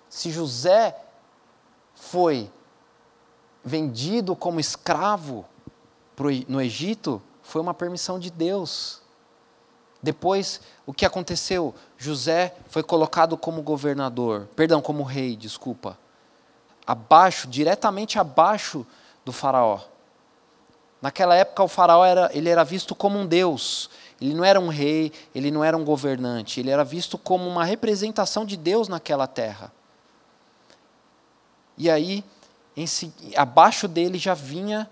Se 0.07 0.29
José 0.29 0.95
foi 1.95 2.51
vendido 3.65 4.35
como 4.35 4.59
escravo 4.59 5.43
no 6.47 6.61
Egito, 6.61 7.19
foi 7.47 7.61
uma 7.61 7.73
permissão 7.73 8.19
de 8.19 8.29
Deus. 8.29 9.01
Depois, 10.03 10.59
o 10.85 10.93
que 10.93 11.05
aconteceu? 11.05 11.73
José 11.97 12.53
foi 12.67 12.83
colocado 12.83 13.37
como 13.37 13.61
governador, 13.61 14.49
perdão, 14.53 14.81
como 14.81 15.01
rei, 15.01 15.33
desculpa. 15.35 15.97
Abaixo, 16.85 17.47
diretamente 17.47 18.19
abaixo 18.19 18.85
do 19.23 19.31
faraó. 19.31 19.79
Naquela 21.01 21.35
época 21.35 21.63
o 21.63 21.69
faraó 21.69 22.03
era, 22.03 22.29
ele 22.33 22.49
era 22.49 22.65
visto 22.65 22.93
como 22.93 23.17
um 23.17 23.25
deus. 23.25 23.89
Ele 24.19 24.33
não 24.33 24.43
era 24.43 24.59
um 24.59 24.67
rei, 24.67 25.13
ele 25.33 25.49
não 25.49 25.63
era 25.63 25.77
um 25.77 25.85
governante, 25.85 26.59
ele 26.59 26.69
era 26.69 26.83
visto 26.83 27.17
como 27.17 27.47
uma 27.47 27.63
representação 27.63 28.45
de 28.45 28.57
Deus 28.57 28.89
naquela 28.89 29.25
terra. 29.25 29.71
E 31.77 31.89
aí, 31.89 32.25
em, 32.75 32.85
abaixo 33.37 33.87
dele 33.87 34.17
já 34.17 34.33
vinha 34.33 34.89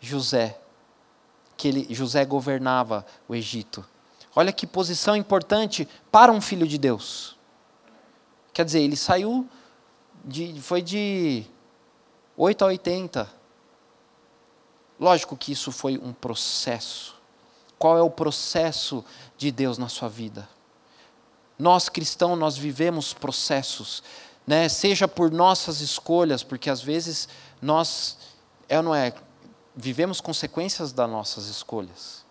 José, 0.00 0.58
que 1.58 1.68
ele, 1.68 1.92
José 1.92 2.24
governava 2.24 3.04
o 3.28 3.34
Egito. 3.34 3.84
Olha 4.34 4.52
que 4.52 4.66
posição 4.66 5.16
importante 5.16 5.86
para 6.10 6.30
um 6.30 6.40
filho 6.40 6.66
de 6.66 6.78
Deus. 6.78 7.36
Quer 8.54 8.64
dizer, 8.64 8.80
ele 8.80 8.96
saiu, 8.96 9.46
de, 10.24 10.60
foi 10.60 10.80
de 10.80 11.44
8 12.36 12.62
a 12.64 12.68
80. 12.68 13.28
Lógico 15.00 15.36
que 15.36 15.50
isso 15.50 15.72
foi 15.72 15.98
um 15.98 16.12
processo. 16.12 17.16
Qual 17.76 17.98
é 17.98 18.02
o 18.02 18.10
processo 18.10 19.04
de 19.36 19.50
Deus 19.50 19.78
na 19.78 19.88
sua 19.88 20.08
vida? 20.08 20.48
Nós 21.58 21.88
cristãos, 21.88 22.38
nós 22.38 22.56
vivemos 22.56 23.12
processos, 23.12 24.02
né? 24.46 24.68
seja 24.68 25.08
por 25.08 25.32
nossas 25.32 25.80
escolhas, 25.80 26.44
porque 26.44 26.70
às 26.70 26.80
vezes 26.80 27.28
nós, 27.60 28.16
é 28.68 28.76
ou 28.76 28.82
não 28.84 28.94
é, 28.94 29.12
vivemos 29.78 30.20
consequências 30.20 30.92
das 30.92 31.08
nossas 31.08 31.46
escolhas. 31.46 32.26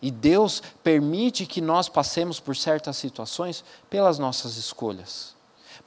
E 0.00 0.12
Deus 0.12 0.62
permite 0.82 1.44
que 1.44 1.60
nós 1.60 1.88
passemos 1.88 2.38
por 2.38 2.54
certas 2.54 2.96
situações 2.96 3.64
pelas 3.90 4.16
nossas 4.16 4.56
escolhas. 4.56 5.36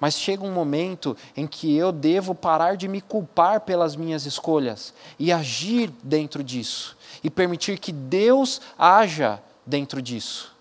Mas 0.02 0.16
chega 0.16 0.44
um 0.44 0.52
momento 0.52 1.16
em 1.36 1.48
que 1.48 1.74
eu 1.74 1.94
devo 1.94 2.36
parar 2.36 2.76
de 2.76 2.90
me 2.90 3.00
culpar 3.00 3.62
pelas 3.62 3.96
minhas 3.96 4.26
escolhas 4.26 4.94
e 5.18 5.32
agir 5.32 5.90
dentro 6.04 6.44
disso, 6.44 6.98
e 7.24 7.30
permitir 7.30 7.80
que 7.80 7.94
Deus 7.94 8.60
haja 8.78 9.42
dentro 9.66 10.02
disso. 10.02 10.54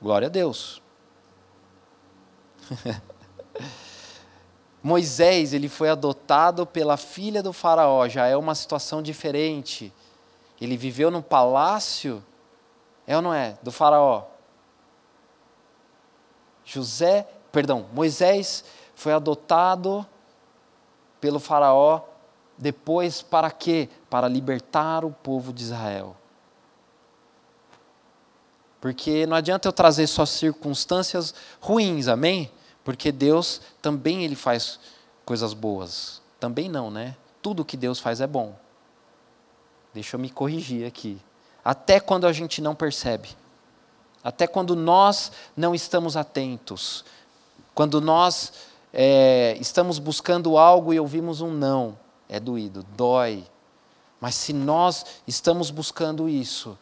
Glória 0.00 0.26
a 0.26 0.30
Deus. 0.30 0.82
Moisés, 4.82 5.52
ele 5.52 5.68
foi 5.68 5.88
adotado 5.88 6.66
pela 6.66 6.96
filha 6.96 7.42
do 7.42 7.52
faraó, 7.52 8.08
já 8.08 8.26
é 8.26 8.36
uma 8.36 8.54
situação 8.54 9.00
diferente. 9.00 9.92
Ele 10.60 10.76
viveu 10.76 11.10
no 11.10 11.22
palácio, 11.22 12.22
é 13.06 13.14
ou 13.14 13.22
não 13.22 13.32
é, 13.32 13.56
do 13.62 13.70
faraó. 13.70 14.24
José, 16.64 17.28
perdão, 17.50 17.86
Moisés 17.92 18.64
foi 18.94 19.12
adotado 19.12 20.06
pelo 21.20 21.38
faraó 21.38 22.02
depois 22.58 23.22
para 23.22 23.50
quê? 23.50 23.88
Para 24.08 24.28
libertar 24.28 25.04
o 25.04 25.10
povo 25.10 25.52
de 25.52 25.62
Israel. 25.62 26.16
Porque 28.80 29.26
não 29.26 29.36
adianta 29.36 29.68
eu 29.68 29.72
trazer 29.72 30.06
só 30.08 30.26
circunstâncias 30.26 31.32
ruins, 31.60 32.08
amém? 32.08 32.50
Porque 32.84 33.12
Deus 33.12 33.60
também 33.80 34.24
ele 34.24 34.34
faz 34.34 34.78
coisas 35.24 35.54
boas. 35.54 36.20
Também 36.40 36.68
não, 36.68 36.90
né? 36.90 37.16
Tudo 37.40 37.64
que 37.64 37.76
Deus 37.76 38.00
faz 38.00 38.20
é 38.20 38.26
bom. 38.26 38.54
Deixa 39.94 40.16
eu 40.16 40.20
me 40.20 40.30
corrigir 40.30 40.86
aqui. 40.86 41.20
Até 41.64 42.00
quando 42.00 42.26
a 42.26 42.32
gente 42.32 42.60
não 42.60 42.74
percebe. 42.74 43.28
Até 44.24 44.46
quando 44.46 44.74
nós 44.74 45.32
não 45.56 45.74
estamos 45.74 46.16
atentos. 46.16 47.04
Quando 47.74 48.00
nós 48.00 48.52
é, 48.92 49.56
estamos 49.60 49.98
buscando 49.98 50.58
algo 50.58 50.92
e 50.92 51.00
ouvimos 51.00 51.40
um 51.40 51.50
não. 51.52 51.98
É 52.28 52.38
doído, 52.40 52.84
dói. 52.96 53.44
Mas 54.20 54.34
se 54.34 54.52
nós 54.52 55.04
estamos 55.26 55.70
buscando 55.70 56.28
isso 56.28 56.78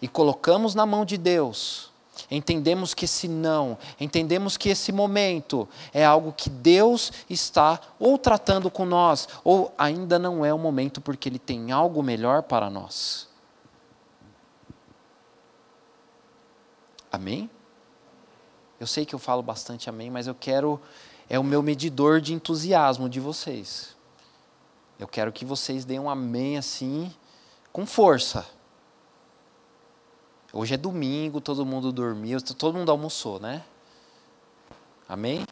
e 0.00 0.08
colocamos 0.08 0.74
na 0.74 0.84
mão 0.84 1.04
de 1.04 1.16
Deus, 1.16 1.90
entendemos 2.30 2.94
que 2.94 3.04
esse 3.04 3.28
não, 3.28 3.78
entendemos 4.00 4.56
que 4.56 4.68
esse 4.68 4.92
momento 4.92 5.68
é 5.92 6.04
algo 6.04 6.32
que 6.32 6.48
Deus 6.48 7.12
está 7.28 7.80
ou 7.98 8.18
tratando 8.18 8.70
com 8.70 8.84
nós, 8.84 9.28
ou 9.42 9.72
ainda 9.76 10.18
não 10.18 10.44
é 10.44 10.52
o 10.52 10.58
momento 10.58 11.00
porque 11.00 11.28
Ele 11.28 11.38
tem 11.38 11.72
algo 11.72 12.02
melhor 12.02 12.42
para 12.42 12.70
nós. 12.70 13.28
Amém? 17.10 17.48
Eu 18.80 18.86
sei 18.86 19.06
que 19.06 19.14
eu 19.14 19.18
falo 19.18 19.42
bastante 19.42 19.88
amém, 19.88 20.10
mas 20.10 20.26
eu 20.26 20.34
quero, 20.34 20.80
é 21.28 21.38
o 21.38 21.44
meu 21.44 21.62
medidor 21.62 22.20
de 22.20 22.34
entusiasmo 22.34 23.08
de 23.08 23.20
vocês. 23.20 23.94
Eu 24.98 25.08
quero 25.08 25.32
que 25.32 25.44
vocês 25.44 25.84
deem 25.84 26.00
um 26.00 26.10
amém 26.10 26.58
assim, 26.58 27.12
com 27.72 27.86
força. 27.86 28.46
Hoje 30.56 30.74
é 30.74 30.76
domingo, 30.76 31.40
todo 31.40 31.66
mundo 31.66 31.90
dormiu, 31.90 32.40
todo 32.40 32.78
mundo 32.78 32.88
almoçou, 32.88 33.40
né? 33.40 33.64
Amém? 35.08 35.44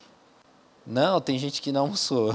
Não, 0.87 1.21
tem 1.21 1.37
gente 1.41 1.61
que 1.61 1.73
não 1.73 1.81
almoçou. 1.81 2.33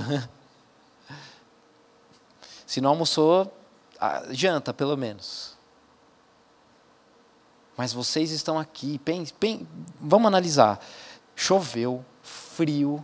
Se 2.67 2.81
não 2.81 2.89
almoçou, 2.89 3.50
janta 4.31 4.74
pelo 4.74 4.97
menos. 4.97 5.55
Mas 7.77 7.93
vocês 7.93 8.31
estão 8.31 8.59
aqui, 8.59 9.00
vamos 10.01 10.27
analisar. 10.27 10.86
Choveu, 11.38 12.03
frio, 12.21 13.01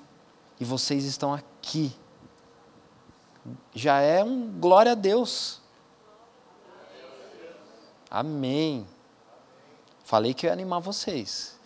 e 0.60 0.66
vocês 0.66 1.06
estão 1.06 1.34
aqui. 1.34 1.96
Já 3.74 4.02
é 4.02 4.22
um 4.22 4.60
glória 4.60 4.92
a 4.92 4.96
Deus. 4.96 5.62
Amém. 8.12 8.86
Falei 10.04 10.34
que 10.34 10.46
eu 10.46 10.50
ia 10.50 10.54
animar 10.54 10.80
vocês. 10.80 11.58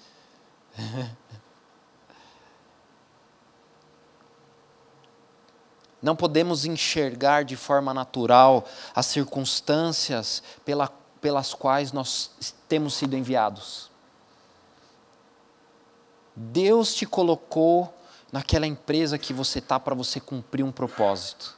Não 6.02 6.16
podemos 6.16 6.64
enxergar 6.64 7.44
de 7.44 7.56
forma 7.56 7.94
natural 7.94 8.66
as 8.96 9.08
circunstâncias 9.08 10.44
pela, 10.64 10.88
pelas 11.20 11.54
quais 11.54 11.92
nós 11.92 12.32
temos 12.68 12.94
sido 12.94 13.16
enviados. 13.18 13.90
Deus 16.36 16.94
te 16.94 17.06
colocou 17.06 17.92
naquela 18.32 18.68
empresa 18.68 19.18
que 19.18 19.34
você 19.34 19.58
está 19.58 19.80
para 19.80 19.96
você 19.96 20.20
cumprir 20.20 20.64
um 20.64 20.72
propósito. 20.72 21.58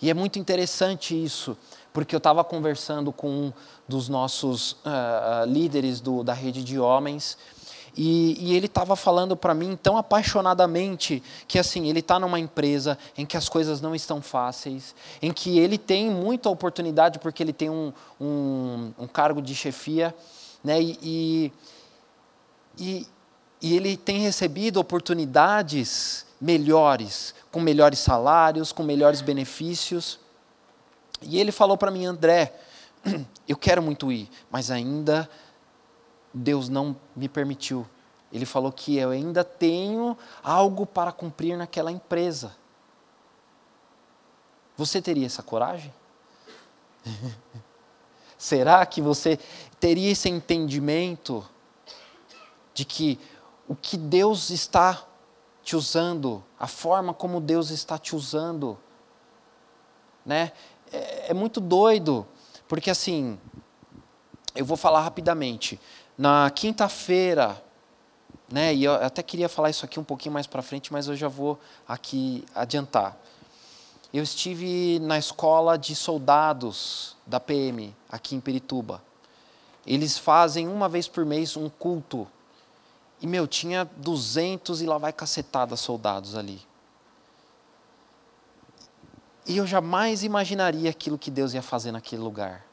E 0.00 0.10
é 0.10 0.14
muito 0.14 0.38
interessante 0.38 1.14
isso, 1.22 1.56
porque 1.92 2.14
eu 2.14 2.18
estava 2.18 2.44
conversando 2.44 3.12
com 3.12 3.28
um 3.28 3.52
dos 3.88 4.08
nossos 4.08 4.72
uh, 4.72 5.46
líderes 5.46 6.00
do, 6.00 6.22
da 6.22 6.32
rede 6.32 6.62
de 6.62 6.78
homens, 6.78 7.38
e, 7.96 8.36
e 8.38 8.54
ele 8.54 8.66
estava 8.66 8.94
falando 8.94 9.34
para 9.34 9.54
mim 9.54 9.74
tão 9.74 9.96
apaixonadamente 9.96 11.22
que 11.48 11.58
assim 11.58 11.88
ele 11.88 12.00
está 12.00 12.20
numa 12.20 12.38
empresa 12.38 12.98
em 13.16 13.24
que 13.24 13.38
as 13.38 13.48
coisas 13.48 13.80
não 13.80 13.94
estão 13.94 14.20
fáceis, 14.20 14.94
em 15.22 15.32
que 15.32 15.58
ele 15.58 15.78
tem 15.78 16.10
muita 16.10 16.50
oportunidade 16.50 17.18
porque 17.18 17.42
ele 17.42 17.54
tem 17.54 17.70
um, 17.70 17.92
um, 18.20 18.92
um 18.98 19.06
cargo 19.06 19.40
de 19.40 19.54
chefia, 19.54 20.14
né? 20.62 20.78
E, 20.78 21.50
e, 22.76 23.06
e 23.62 23.74
ele 23.74 23.96
tem 23.96 24.18
recebido 24.18 24.78
oportunidades 24.78 26.25
melhores, 26.40 27.34
com 27.50 27.60
melhores 27.60 27.98
salários, 27.98 28.72
com 28.72 28.82
melhores 28.82 29.20
benefícios. 29.20 30.18
E 31.22 31.38
ele 31.38 31.52
falou 31.52 31.76
para 31.76 31.90
mim, 31.90 32.04
André, 32.04 32.54
eu 33.48 33.56
quero 33.56 33.82
muito 33.82 34.12
ir, 34.12 34.28
mas 34.50 34.70
ainda 34.70 35.28
Deus 36.32 36.68
não 36.68 36.96
me 37.14 37.28
permitiu. 37.28 37.86
Ele 38.32 38.44
falou 38.44 38.70
que 38.70 38.96
eu 38.96 39.10
ainda 39.10 39.42
tenho 39.42 40.16
algo 40.42 40.84
para 40.84 41.12
cumprir 41.12 41.56
naquela 41.56 41.90
empresa. 41.90 42.54
Você 44.76 45.00
teria 45.00 45.26
essa 45.26 45.42
coragem? 45.42 45.92
Será 48.36 48.84
que 48.84 49.00
você 49.00 49.38
teria 49.80 50.12
esse 50.12 50.28
entendimento 50.28 51.48
de 52.74 52.84
que 52.84 53.18
o 53.66 53.74
que 53.74 53.96
Deus 53.96 54.50
está 54.50 55.02
te 55.66 55.74
usando, 55.74 56.44
a 56.60 56.68
forma 56.68 57.12
como 57.12 57.40
Deus 57.40 57.70
está 57.70 57.98
te 57.98 58.14
usando, 58.14 58.78
né? 60.24 60.52
É, 60.92 61.32
é 61.32 61.34
muito 61.34 61.60
doido, 61.60 62.24
porque 62.68 62.88
assim, 62.88 63.36
eu 64.54 64.64
vou 64.64 64.76
falar 64.76 65.00
rapidamente. 65.00 65.80
Na 66.16 66.48
quinta-feira, 66.50 67.60
né? 68.48 68.72
E 68.72 68.84
eu 68.84 68.94
até 68.94 69.24
queria 69.24 69.48
falar 69.48 69.70
isso 69.70 69.84
aqui 69.84 69.98
um 69.98 70.04
pouquinho 70.04 70.32
mais 70.32 70.46
para 70.46 70.62
frente, 70.62 70.92
mas 70.92 71.08
eu 71.08 71.16
já 71.16 71.26
vou 71.26 71.58
aqui 71.88 72.44
adiantar. 72.54 73.16
Eu 74.14 74.22
estive 74.22 75.00
na 75.00 75.18
escola 75.18 75.76
de 75.76 75.96
soldados 75.96 77.16
da 77.26 77.40
PM 77.40 77.92
aqui 78.08 78.36
em 78.36 78.40
Perituba. 78.40 79.02
Eles 79.84 80.16
fazem 80.16 80.68
uma 80.68 80.88
vez 80.88 81.08
por 81.08 81.26
mês 81.26 81.56
um 81.56 81.68
culto. 81.68 82.28
E 83.20 83.26
meu, 83.26 83.46
tinha 83.46 83.84
200 83.84 84.82
e 84.82 84.86
lá 84.86 84.98
vai 84.98 85.12
cacetada 85.12 85.76
soldados 85.76 86.34
ali. 86.36 86.60
E 89.46 89.56
eu 89.56 89.66
jamais 89.66 90.24
imaginaria 90.24 90.90
aquilo 90.90 91.16
que 91.16 91.30
Deus 91.30 91.54
ia 91.54 91.62
fazer 91.62 91.92
naquele 91.92 92.20
lugar. 92.20 92.66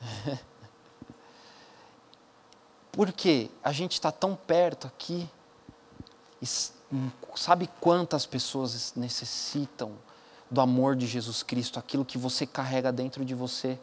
Porque 2.92 3.50
a 3.62 3.72
gente 3.72 3.92
está 3.92 4.12
tão 4.12 4.36
perto 4.36 4.86
aqui, 4.86 5.28
e 6.40 6.46
sabe 7.34 7.68
quantas 7.80 8.26
pessoas 8.26 8.92
necessitam 8.94 9.92
do 10.50 10.60
amor 10.60 10.94
de 10.94 11.06
Jesus 11.06 11.42
Cristo, 11.42 11.78
aquilo 11.78 12.04
que 12.04 12.18
você 12.18 12.46
carrega 12.46 12.92
dentro 12.92 13.24
de 13.24 13.34
você. 13.34 13.78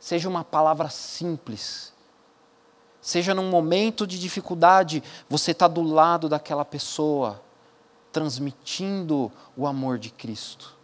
Seja 0.00 0.28
uma 0.28 0.42
palavra 0.42 0.90
simples, 0.90 1.92
seja 3.00 3.34
num 3.34 3.50
momento 3.50 4.06
de 4.06 4.18
dificuldade, 4.18 5.02
você 5.28 5.52
está 5.52 5.68
do 5.68 5.82
lado 5.82 6.28
daquela 6.28 6.64
pessoa, 6.64 7.42
transmitindo 8.12 9.30
o 9.56 9.66
amor 9.66 9.98
de 9.98 10.10
Cristo. 10.10 10.74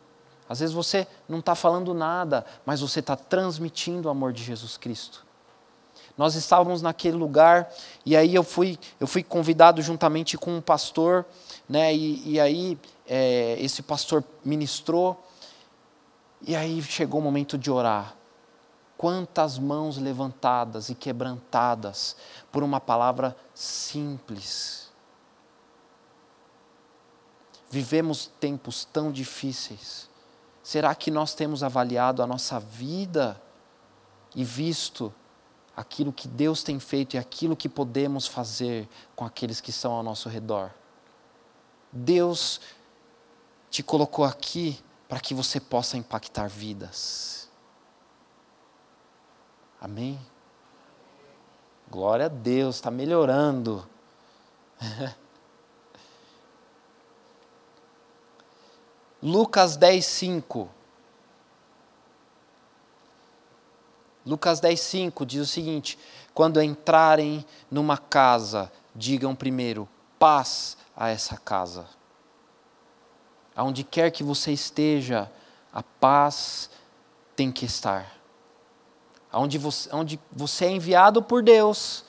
Às 0.48 0.60
vezes 0.60 0.74
você 0.74 1.06
não 1.28 1.38
está 1.38 1.54
falando 1.54 1.94
nada, 1.94 2.44
mas 2.66 2.80
você 2.80 3.00
está 3.00 3.16
transmitindo 3.16 4.08
o 4.08 4.10
amor 4.10 4.32
de 4.32 4.44
Jesus 4.44 4.76
Cristo. 4.76 5.24
Nós 6.16 6.34
estávamos 6.34 6.82
naquele 6.82 7.16
lugar 7.16 7.72
e 8.04 8.16
aí 8.16 8.34
eu 8.34 8.44
fui, 8.44 8.78
eu 9.00 9.06
fui 9.06 9.22
convidado 9.22 9.80
juntamente 9.80 10.36
com 10.36 10.56
um 10.56 10.60
pastor, 10.60 11.24
né? 11.68 11.94
E, 11.94 12.32
e 12.32 12.40
aí 12.40 12.78
é, 13.06 13.56
esse 13.58 13.82
pastor 13.82 14.22
ministrou 14.44 15.24
e 16.46 16.54
aí 16.54 16.82
chegou 16.82 17.20
o 17.20 17.22
momento 17.24 17.56
de 17.56 17.70
orar. 17.70 18.14
Quantas 19.02 19.58
mãos 19.58 19.98
levantadas 19.98 20.88
e 20.88 20.94
quebrantadas 20.94 22.14
por 22.52 22.62
uma 22.62 22.78
palavra 22.78 23.36
simples. 23.52 24.92
Vivemos 27.68 28.30
tempos 28.38 28.84
tão 28.84 29.10
difíceis. 29.10 30.08
Será 30.62 30.94
que 30.94 31.10
nós 31.10 31.34
temos 31.34 31.64
avaliado 31.64 32.22
a 32.22 32.28
nossa 32.28 32.60
vida 32.60 33.42
e 34.36 34.44
visto 34.44 35.12
aquilo 35.76 36.12
que 36.12 36.28
Deus 36.28 36.62
tem 36.62 36.78
feito 36.78 37.14
e 37.14 37.18
aquilo 37.18 37.56
que 37.56 37.68
podemos 37.68 38.28
fazer 38.28 38.88
com 39.16 39.24
aqueles 39.24 39.60
que 39.60 39.70
estão 39.70 39.94
ao 39.94 40.04
nosso 40.04 40.28
redor. 40.28 40.70
Deus 41.90 42.60
te 43.68 43.82
colocou 43.82 44.24
aqui 44.24 44.78
para 45.08 45.18
que 45.18 45.34
você 45.34 45.58
possa 45.58 45.96
impactar 45.96 46.46
vidas. 46.46 47.41
Amém? 49.82 50.18
Glória 51.90 52.26
a 52.26 52.28
Deus, 52.28 52.76
está 52.76 52.88
melhorando. 52.88 53.84
Lucas 59.20 59.76
10, 59.76 60.06
5. 60.06 60.70
Lucas 64.24 64.60
10, 64.60 64.80
5 64.80 65.26
diz 65.26 65.42
o 65.42 65.46
seguinte: 65.46 65.98
Quando 66.32 66.62
entrarem 66.62 67.44
numa 67.68 67.98
casa, 67.98 68.70
digam 68.94 69.34
primeiro, 69.34 69.88
paz 70.16 70.76
a 70.96 71.08
essa 71.08 71.36
casa. 71.36 71.88
Aonde 73.56 73.82
quer 73.82 74.12
que 74.12 74.22
você 74.22 74.52
esteja, 74.52 75.28
a 75.72 75.82
paz 75.82 76.70
tem 77.34 77.50
que 77.50 77.64
estar. 77.64 78.21
Aonde 79.32 79.58
você, 79.58 79.88
onde 79.92 80.20
você 80.30 80.66
é 80.66 80.70
enviado 80.70 81.22
por 81.22 81.42
Deus, 81.42 82.04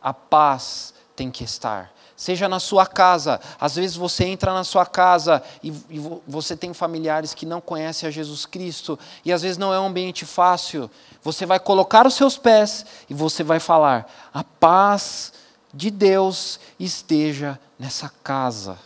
a 0.00 0.14
paz 0.14 0.94
tem 1.14 1.30
que 1.30 1.44
estar 1.44 1.92
seja 2.22 2.48
na 2.48 2.60
sua 2.60 2.86
casa. 2.86 3.40
Às 3.60 3.74
vezes 3.74 3.96
você 3.96 4.24
entra 4.24 4.54
na 4.54 4.62
sua 4.62 4.86
casa 4.86 5.42
e, 5.60 5.70
e, 5.90 6.20
você 6.26 6.56
tem 6.56 6.72
familiares 6.72 7.34
que 7.34 7.44
não 7.44 7.60
conhecem 7.60 8.08
a 8.08 8.12
Jesus 8.12 8.46
Cristo, 8.46 8.96
e 9.24 9.32
às 9.32 9.42
vezes 9.42 9.58
não 9.58 9.74
é 9.74 9.80
um 9.80 9.86
ambiente 9.86 10.24
fácil. 10.24 10.88
Você 11.20 11.44
vai 11.44 11.58
colocar 11.58 12.06
os 12.06 12.14
seus 12.14 12.38
pés 12.38 12.86
e 13.10 13.14
você 13.14 13.42
vai 13.42 13.58
falar: 13.58 14.08
a 14.32 14.44
paz 14.44 15.32
de 15.74 15.90
Deus 15.90 16.60
esteja 16.78 17.58
nessa 17.76 18.08
casa. 18.22 18.78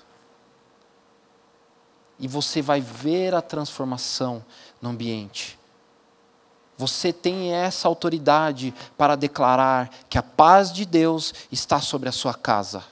E 2.19 2.27
você 2.27 2.63
vai 2.63 2.81
ver 2.81 3.35
a 3.35 3.43
transformação 3.43 4.43
no 4.81 4.89
ambiente. 4.89 5.59
Você 6.79 7.13
tem 7.13 7.53
essa 7.53 7.89
autoridade 7.89 8.75
para 8.97 9.17
declarar 9.17 9.91
que 10.09 10.19
a 10.19 10.23
paz 10.23 10.73
de 10.73 10.85
Deus 10.85 11.33
está 11.51 11.81
sobre 11.81 12.09
a 12.09 12.13
sua 12.13 12.35
casa 12.35 12.85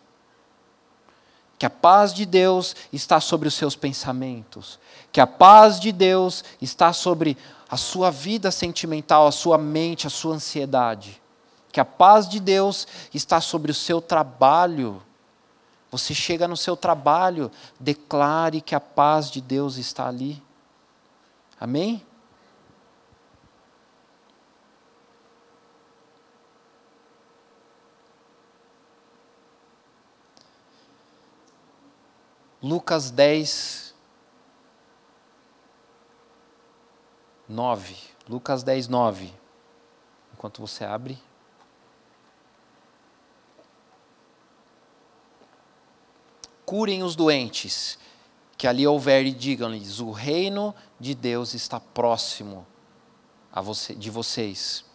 que 1.58 1.66
a 1.66 1.70
paz 1.70 2.12
de 2.12 2.26
Deus 2.26 2.74
está 2.92 3.20
sobre 3.20 3.48
os 3.48 3.54
seus 3.54 3.76
pensamentos, 3.76 4.78
que 5.12 5.20
a 5.20 5.26
paz 5.26 5.78
de 5.78 5.92
Deus 5.92 6.44
está 6.60 6.92
sobre 6.92 7.38
a 7.70 7.76
sua 7.76 8.10
vida 8.10 8.50
sentimental, 8.50 9.26
a 9.26 9.32
sua 9.32 9.56
mente, 9.56 10.06
a 10.06 10.10
sua 10.10 10.34
ansiedade, 10.34 11.22
que 11.72 11.80
a 11.80 11.84
paz 11.84 12.28
de 12.28 12.38
Deus 12.38 12.86
está 13.12 13.40
sobre 13.40 13.70
o 13.70 13.74
seu 13.74 14.02
trabalho. 14.02 15.02
Você 15.90 16.12
chega 16.12 16.46
no 16.46 16.56
seu 16.56 16.76
trabalho, 16.76 17.50
declare 17.78 18.60
que 18.60 18.74
a 18.74 18.80
paz 18.80 19.30
de 19.30 19.40
Deus 19.40 19.76
está 19.76 20.06
ali. 20.06 20.42
Amém? 21.58 22.04
Lucas 32.64 33.10
10, 33.10 33.94
9. 37.46 37.94
Lucas 38.26 38.62
10, 38.62 38.88
9. 38.88 39.34
Enquanto 40.32 40.62
você 40.62 40.82
abre. 40.82 41.22
Curem 46.64 47.02
os 47.02 47.14
doentes, 47.14 47.98
que 48.56 48.66
ali 48.66 48.86
houver, 48.86 49.26
e 49.26 49.32
digam-lhes: 49.32 50.00
o 50.00 50.10
reino 50.10 50.74
de 50.98 51.14
Deus 51.14 51.52
está 51.52 51.78
próximo 51.78 52.66
a 53.52 53.60
você, 53.60 53.94
de 53.94 54.08
vocês. 54.08 54.86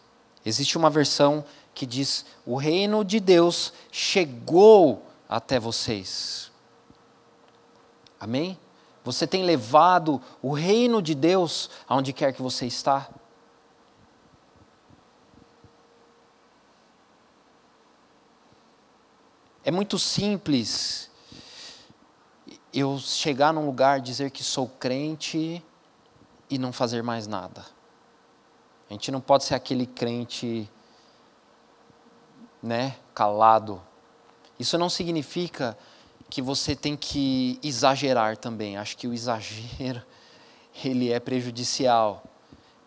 Existe 0.44 0.76
uma 0.76 0.90
versão 0.90 1.46
que 1.76 1.86
diz: 1.86 2.26
o 2.48 2.56
reino 2.56 3.06
de 3.06 3.20
Deus 3.20 3.72
chegou 3.92 5.06
até 5.30 5.60
vocês. 5.60 6.50
Amém? 8.20 8.60
Você 9.04 9.26
tem 9.26 9.44
levado 9.44 10.22
o 10.42 10.52
reino 10.52 11.02
de 11.02 11.16
Deus 11.16 11.70
aonde 11.88 12.12
quer 12.12 12.34
que 12.34 12.42
você 12.42 12.66
está? 12.66 13.10
É 19.64 19.72
muito 19.72 19.98
simples 19.98 21.10
eu 22.74 22.98
chegar 23.00 23.54
num 23.54 23.66
lugar, 23.66 24.00
dizer 24.00 24.32
que 24.32 24.44
sou 24.44 24.68
crente 24.68 25.64
e 26.50 26.58
não 26.58 26.74
fazer 26.74 27.04
mais 27.04 27.28
nada. 27.28 27.66
A 28.90 28.94
gente 28.94 29.12
não 29.12 29.22
pode 29.22 29.44
ser 29.44 29.56
aquele 29.56 29.86
crente, 29.86 30.70
né, 32.62 32.98
calado. 33.14 33.82
Isso 34.58 34.78
não 34.78 34.90
significa 34.90 35.78
que 36.30 36.42
você 36.42 36.76
tem 36.76 36.96
que 36.96 37.60
exagerar 37.64 38.38
também. 38.38 38.78
Acho 38.78 38.98
que 38.98 39.08
o 39.08 39.14
exagero 39.14 40.02
ele 40.84 41.12
é 41.12 41.20
prejudicial. 41.20 42.24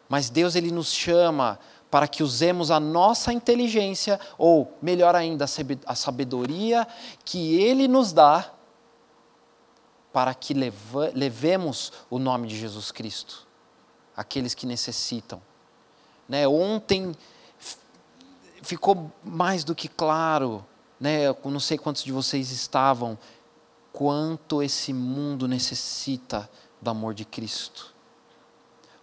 Mas 0.08 0.30
Deus 0.30 0.54
ele 0.54 0.70
nos 0.70 0.92
chama 0.92 1.58
para 1.90 2.08
que 2.08 2.22
usemos 2.22 2.70
a 2.70 2.80
nossa 2.80 3.32
inteligência 3.32 4.18
ou 4.38 4.76
melhor 4.80 5.14
ainda 5.14 5.44
a 5.86 5.94
sabedoria 5.94 6.86
que 7.24 7.60
ele 7.60 7.86
nos 7.86 8.12
dá 8.12 8.50
para 10.12 10.34
que 10.34 10.54
levemos 11.14 11.92
o 12.10 12.18
nome 12.18 12.48
de 12.48 12.58
Jesus 12.58 12.90
Cristo 12.90 13.46
aqueles 14.16 14.54
que 14.54 14.66
necessitam. 14.66 15.42
Né? 16.28 16.46
Ontem 16.46 17.14
ficou 18.62 19.10
mais 19.24 19.64
do 19.64 19.74
que 19.74 19.88
claro 19.88 20.64
né, 21.02 21.34
não 21.44 21.58
sei 21.58 21.76
quantos 21.76 22.04
de 22.04 22.12
vocês 22.12 22.52
estavam, 22.52 23.18
quanto 23.92 24.62
esse 24.62 24.92
mundo 24.92 25.48
necessita 25.48 26.48
do 26.80 26.90
amor 26.90 27.12
de 27.12 27.24
Cristo. 27.24 27.92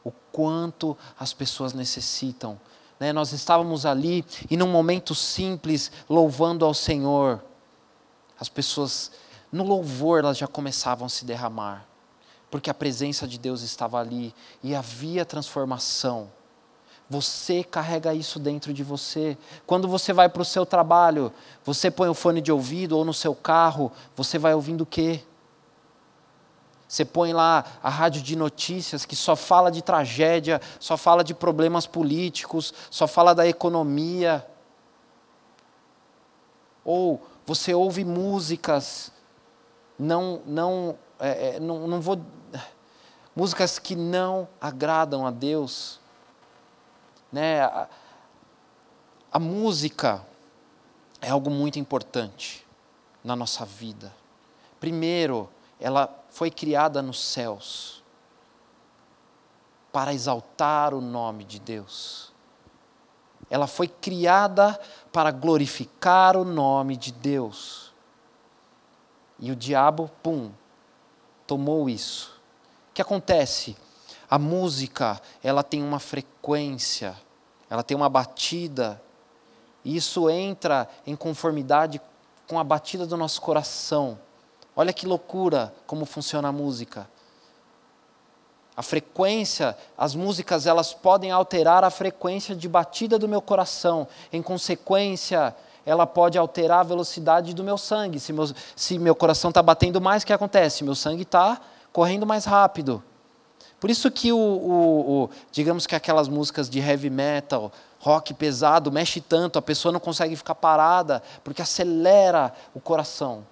O 0.01 0.09
quanto 0.31 0.97
as 1.19 1.33
pessoas 1.33 1.73
necessitam. 1.73 2.57
Né, 3.01 3.11
nós 3.11 3.33
estávamos 3.33 3.85
ali 3.85 4.23
e 4.49 4.55
num 4.55 4.69
momento 4.69 5.13
simples, 5.13 5.91
louvando 6.09 6.63
ao 6.63 6.73
Senhor. 6.73 7.43
As 8.39 8.47
pessoas, 8.47 9.11
no 9.51 9.65
louvor, 9.65 10.19
elas 10.19 10.37
já 10.37 10.47
começavam 10.47 11.05
a 11.05 11.09
se 11.09 11.25
derramar, 11.25 11.85
porque 12.49 12.69
a 12.69 12.73
presença 12.73 13.27
de 13.27 13.37
Deus 13.37 13.61
estava 13.61 13.99
ali 13.99 14.33
e 14.63 14.73
havia 14.73 15.25
transformação. 15.25 16.31
Você 17.09 17.63
carrega 17.63 18.13
isso 18.13 18.39
dentro 18.39 18.71
de 18.71 18.83
você. 18.83 19.35
Quando 19.65 19.87
você 19.87 20.13
vai 20.13 20.29
para 20.29 20.43
o 20.43 20.45
seu 20.45 20.63
trabalho, 20.63 21.33
você 21.65 21.89
põe 21.89 22.07
o 22.07 22.13
fone 22.13 22.39
de 22.39 22.51
ouvido 22.51 22.95
ou 22.95 23.03
no 23.03 23.13
seu 23.13 23.33
carro, 23.33 23.91
você 24.15 24.37
vai 24.37 24.53
ouvindo 24.53 24.81
o 24.81 24.85
quê? 24.85 25.23
Você 26.87 27.03
põe 27.03 27.33
lá 27.33 27.65
a 27.81 27.89
rádio 27.89 28.21
de 28.21 28.35
notícias 28.35 29.05
que 29.05 29.15
só 29.15 29.35
fala 29.35 29.71
de 29.71 29.81
tragédia, 29.81 30.61
só 30.79 30.95
fala 30.95 31.23
de 31.23 31.33
problemas 31.33 31.87
políticos, 31.87 32.73
só 32.91 33.07
fala 33.07 33.33
da 33.33 33.47
economia. 33.47 34.45
Ou 36.85 37.21
você 37.45 37.73
ouve 37.73 38.05
músicas, 38.05 39.11
não, 39.97 40.41
não, 40.45 40.97
é, 41.19 41.55
é 41.55 41.59
não, 41.59 41.87
não 41.87 41.99
vou. 41.99 42.19
Músicas 43.35 43.79
que 43.79 43.95
não 43.95 44.47
agradam 44.61 45.25
a 45.25 45.31
Deus 45.31 45.98
né? 47.31 47.61
A, 47.61 47.87
a 49.31 49.39
música 49.39 50.25
é 51.21 51.29
algo 51.29 51.49
muito 51.49 51.77
importante 51.77 52.65
na 53.23 53.35
nossa 53.35 53.65
vida. 53.65 54.13
Primeiro, 54.79 55.49
ela 55.79 56.09
foi 56.29 56.49
criada 56.49 57.01
nos 57.01 57.21
céus 57.21 58.03
para 59.91 60.13
exaltar 60.13 60.93
o 60.93 61.01
nome 61.01 61.43
de 61.43 61.59
Deus. 61.59 62.31
Ela 63.49 63.67
foi 63.67 63.87
criada 63.87 64.79
para 65.11 65.31
glorificar 65.31 66.37
o 66.37 66.45
nome 66.45 66.95
de 66.95 67.11
Deus. 67.11 67.91
E 69.39 69.51
o 69.51 69.55
diabo, 69.55 70.09
pum, 70.21 70.51
tomou 71.47 71.89
isso. 71.89 72.39
O 72.91 72.93
que 72.93 73.01
acontece? 73.01 73.75
A 74.29 74.37
música, 74.37 75.19
ela 75.43 75.63
tem 75.63 75.81
uma 75.81 75.99
frequência, 75.99 77.15
ela 77.69 77.81
tem 77.81 77.97
uma 77.97 78.09
batida. 78.09 79.01
E 79.83 79.95
isso 79.95 80.29
entra 80.29 80.87
em 81.07 81.15
conformidade 81.15 81.99
com 82.47 82.59
a 82.59 82.63
batida 82.63 83.07
do 83.07 83.17
nosso 83.17 83.41
coração. 83.41 84.19
Olha 84.75 84.93
que 84.93 85.07
loucura 85.07 85.73
como 85.87 86.05
funciona 86.05 86.49
a 86.49 86.51
música. 86.51 87.09
A 88.77 88.81
frequência, 88.81 89.75
as 89.97 90.15
músicas, 90.15 90.65
elas 90.65 90.93
podem 90.93 91.31
alterar 91.31 91.83
a 91.83 91.89
frequência 91.89 92.55
de 92.55 92.69
batida 92.69 93.19
do 93.19 93.27
meu 93.27 93.41
coração. 93.41 94.07
Em 94.31 94.41
consequência, 94.41 95.55
ela 95.85 96.07
pode 96.07 96.37
alterar 96.37 96.79
a 96.79 96.83
velocidade 96.83 97.53
do 97.53 97.63
meu 97.63 97.77
sangue. 97.77 98.19
Se 98.19 98.31
meu, 98.31 98.49
se 98.75 98.97
meu 98.99 99.15
coração 99.15 99.49
está 99.49 99.61
batendo 99.61 99.99
mais, 99.99 100.23
o 100.23 100.25
que 100.25 100.31
acontece? 100.31 100.83
Meu 100.83 100.95
sangue 100.95 101.23
está 101.23 101.59
correndo 101.91 102.25
mais 102.25 102.45
rápido. 102.45 103.03
Por 103.79 103.89
isso 103.89 104.11
que 104.11 104.31
o, 104.31 104.37
o, 104.37 105.23
o, 105.23 105.29
digamos 105.51 105.87
que 105.87 105.95
aquelas 105.95 106.27
músicas 106.27 106.69
de 106.69 106.79
heavy 106.79 107.09
metal, 107.09 107.71
rock 107.99 108.33
pesado, 108.33 108.91
mexe 108.91 109.21
tanto, 109.21 109.57
a 109.57 109.61
pessoa 109.61 109.91
não 109.91 109.99
consegue 109.99 110.35
ficar 110.35 110.55
parada, 110.55 111.23
porque 111.43 111.61
acelera 111.61 112.53
o 112.73 112.79
coração. 112.79 113.45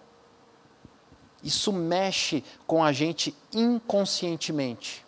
Isso 1.43 1.71
mexe 1.71 2.43
com 2.65 2.83
a 2.83 2.91
gente 2.91 3.35
inconscientemente. 3.53 5.05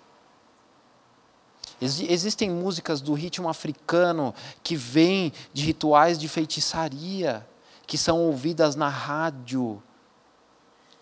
Existem 1.81 2.49
músicas 2.49 2.99
do 2.99 3.13
ritmo 3.13 3.47
africano 3.47 4.33
que 4.61 4.75
vêm 4.75 5.31
de 5.53 5.65
rituais 5.65 6.19
de 6.19 6.27
feitiçaria, 6.27 7.47
que 7.87 7.97
são 7.97 8.19
ouvidas 8.19 8.75
na 8.75 8.89
rádio. 8.89 9.81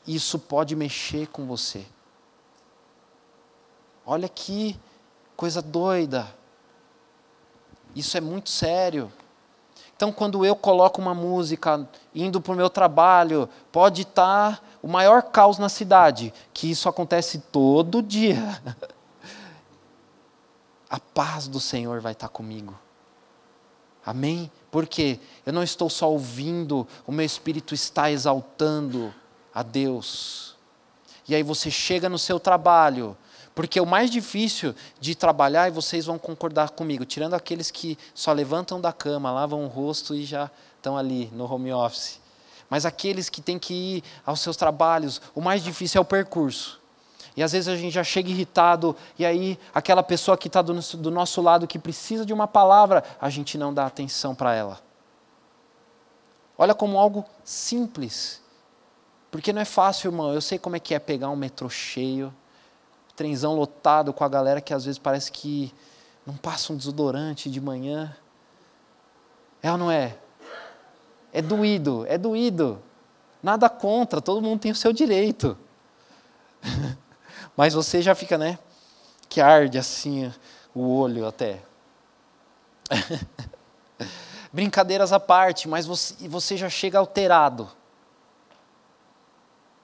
Isso 0.06 0.38
pode 0.38 0.76
mexer 0.76 1.28
com 1.28 1.46
você. 1.46 1.86
Olha 4.10 4.30
que 4.30 4.80
coisa 5.36 5.62
doida. 5.62 6.34
Isso 7.94 8.18
é 8.18 8.22
muito 8.22 8.50
sério. 8.50 9.12
Então, 9.98 10.14
quando 10.14 10.46
eu 10.46 10.56
coloco 10.56 11.02
uma 11.02 11.14
música 11.14 11.86
indo 12.16 12.40
para 12.40 12.54
o 12.54 12.56
meu 12.56 12.70
trabalho, 12.70 13.50
pode 13.70 14.04
estar 14.04 14.64
o 14.82 14.88
maior 14.88 15.24
caos 15.24 15.58
na 15.58 15.68
cidade, 15.68 16.34
que 16.54 16.72
isso 16.72 16.88
acontece 16.88 17.40
todo 17.52 18.02
dia. 18.02 18.62
A 20.90 21.02
paz 21.02 21.50
do 21.50 21.60
Senhor 21.60 22.00
vai 22.00 22.14
estar 22.14 22.30
comigo. 22.30 22.80
Amém? 24.06 24.50
Porque 24.72 25.20
eu 25.46 25.52
não 25.52 25.64
estou 25.64 25.90
só 25.90 26.10
ouvindo, 26.10 26.88
o 27.06 27.12
meu 27.12 27.26
espírito 27.26 27.74
está 27.74 28.10
exaltando 28.10 29.14
a 29.54 29.62
Deus. 29.64 30.56
E 31.28 31.36
aí 31.36 31.44
você 31.44 31.70
chega 31.70 32.08
no 32.08 32.18
seu 32.18 32.40
trabalho, 32.40 33.18
porque 33.58 33.82
o 33.82 33.88
mais 33.88 34.12
difícil 34.12 34.76
de 35.00 35.16
trabalhar, 35.16 35.68
e 35.68 35.72
vocês 35.72 36.06
vão 36.06 36.20
concordar 36.20 36.70
comigo, 36.70 37.04
tirando 37.04 37.34
aqueles 37.34 37.72
que 37.72 37.98
só 38.14 38.32
levantam 38.32 38.80
da 38.80 38.94
cama, 38.94 39.32
lavam 39.32 39.66
o 39.66 39.68
rosto 39.68 40.14
e 40.14 40.24
já 40.26 40.52
estão 40.76 40.96
ali 40.96 41.26
no 41.34 41.52
home 41.52 41.74
office. 41.74 42.22
Mas 42.70 42.86
aqueles 42.86 43.30
que 43.30 43.42
têm 43.42 43.58
que 43.58 43.74
ir 43.74 44.04
aos 44.24 44.42
seus 44.42 44.56
trabalhos, 44.56 45.20
o 45.34 45.42
mais 45.42 45.64
difícil 45.64 45.98
é 45.98 46.02
o 46.04 46.06
percurso. 46.06 46.80
E 47.36 47.42
às 47.42 47.52
vezes 47.52 47.68
a 47.68 47.76
gente 47.76 47.92
já 47.92 48.04
chega 48.04 48.30
irritado, 48.30 48.96
e 49.18 49.26
aí 49.26 49.58
aquela 49.74 50.04
pessoa 50.04 50.38
que 50.38 50.46
está 50.46 50.62
do, 50.62 50.76
do 50.76 51.10
nosso 51.10 51.42
lado, 51.42 51.66
que 51.66 51.80
precisa 51.80 52.24
de 52.24 52.34
uma 52.34 52.48
palavra, 52.48 53.04
a 53.20 53.28
gente 53.28 53.58
não 53.58 53.74
dá 53.74 53.88
atenção 53.88 54.36
para 54.36 54.54
ela. 54.54 54.80
Olha 56.56 56.76
como 56.76 57.00
algo 57.00 57.26
simples. 57.44 58.40
Porque 59.32 59.52
não 59.52 59.64
é 59.64 59.66
fácil, 59.66 60.10
irmão. 60.10 60.32
Eu 60.32 60.42
sei 60.42 60.60
como 60.60 60.76
é 60.76 60.80
que 60.80 60.94
é 60.94 61.00
pegar 61.00 61.32
um 61.32 61.36
metrô 61.36 61.68
cheio 61.68 62.32
trenzão 63.18 63.56
lotado 63.56 64.14
com 64.14 64.24
a 64.24 64.30
galera 64.30 64.62
que 64.62 64.74
às 64.74 64.86
vezes 64.86 65.00
parece 65.00 65.32
que 65.32 65.74
não 66.24 66.38
passa 66.38 66.72
um 66.72 66.78
desodorante 66.78 67.50
de 67.50 67.60
manhã. 67.60 68.16
É 69.62 69.72
ou 69.72 69.78
não 69.78 69.90
é? 69.90 70.16
É 71.34 71.42
doído, 71.42 72.06
é 72.08 72.16
doído. 72.16 72.80
Nada 73.42 73.70
contra, 73.70 74.22
todo 74.22 74.42
mundo 74.42 74.62
tem 74.62 74.72
o 74.72 74.76
seu 74.76 74.94
direito. 74.94 75.58
Mas 77.58 77.74
você 77.74 78.04
já 78.04 78.14
fica, 78.14 78.38
né? 78.38 78.60
Que 79.28 79.42
arde 79.42 79.80
assim 79.80 80.32
o 80.76 80.88
olho 80.88 81.26
até. 81.26 81.60
Brincadeiras 84.54 85.12
à 85.12 85.20
parte, 85.20 85.68
mas 85.68 85.86
você, 85.86 86.28
você 86.28 86.56
já 86.56 86.70
chega 86.70 86.98
alterado. 86.98 87.70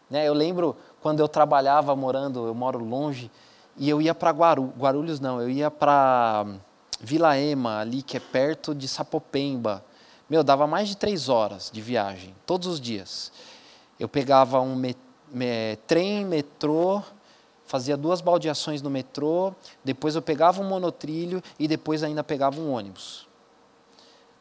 Né? 0.10 0.26
Eu 0.26 0.34
lembro 0.34 0.78
quando 1.04 1.20
eu 1.20 1.28
trabalhava 1.28 1.94
morando, 1.98 2.48
eu 2.48 2.56
moro 2.56 2.80
longe, 2.80 3.30
e 3.76 3.90
eu 3.90 4.02
ia 4.02 4.16
para 4.16 4.32
Guaru, 4.32 4.74
Guarulhos, 4.80 5.20
não, 5.20 5.42
eu 5.42 5.50
ia 5.50 5.70
para 5.70 6.46
Vila 7.02 7.38
Ema, 7.38 7.80
ali 7.80 8.02
que 8.02 8.16
é 8.16 8.22
perto 8.22 8.74
de 8.74 8.88
Sapopemba. 8.88 9.84
Meu, 10.30 10.46
dava 10.46 10.66
mais 10.66 10.88
de 10.88 10.96
três 10.96 11.28
horas 11.28 11.70
de 11.74 11.82
viagem, 11.82 12.34
todos 12.46 12.70
os 12.70 12.80
dias. 12.80 13.34
Eu 14.00 14.08
pegava 14.08 14.62
um 14.62 14.78
me, 14.78 14.96
me, 15.30 15.76
trem, 15.86 16.24
metrô, 16.24 17.04
fazia 17.66 17.98
duas 17.98 18.22
baldeações 18.22 18.82
no 18.82 18.90
metrô, 18.90 19.54
depois 19.84 20.16
eu 20.16 20.22
pegava 20.22 20.62
um 20.62 20.70
monotrilho 20.70 21.44
e 21.60 21.68
depois 21.68 22.02
ainda 22.02 22.24
pegava 22.24 22.62
um 22.62 22.72
ônibus. 22.72 23.28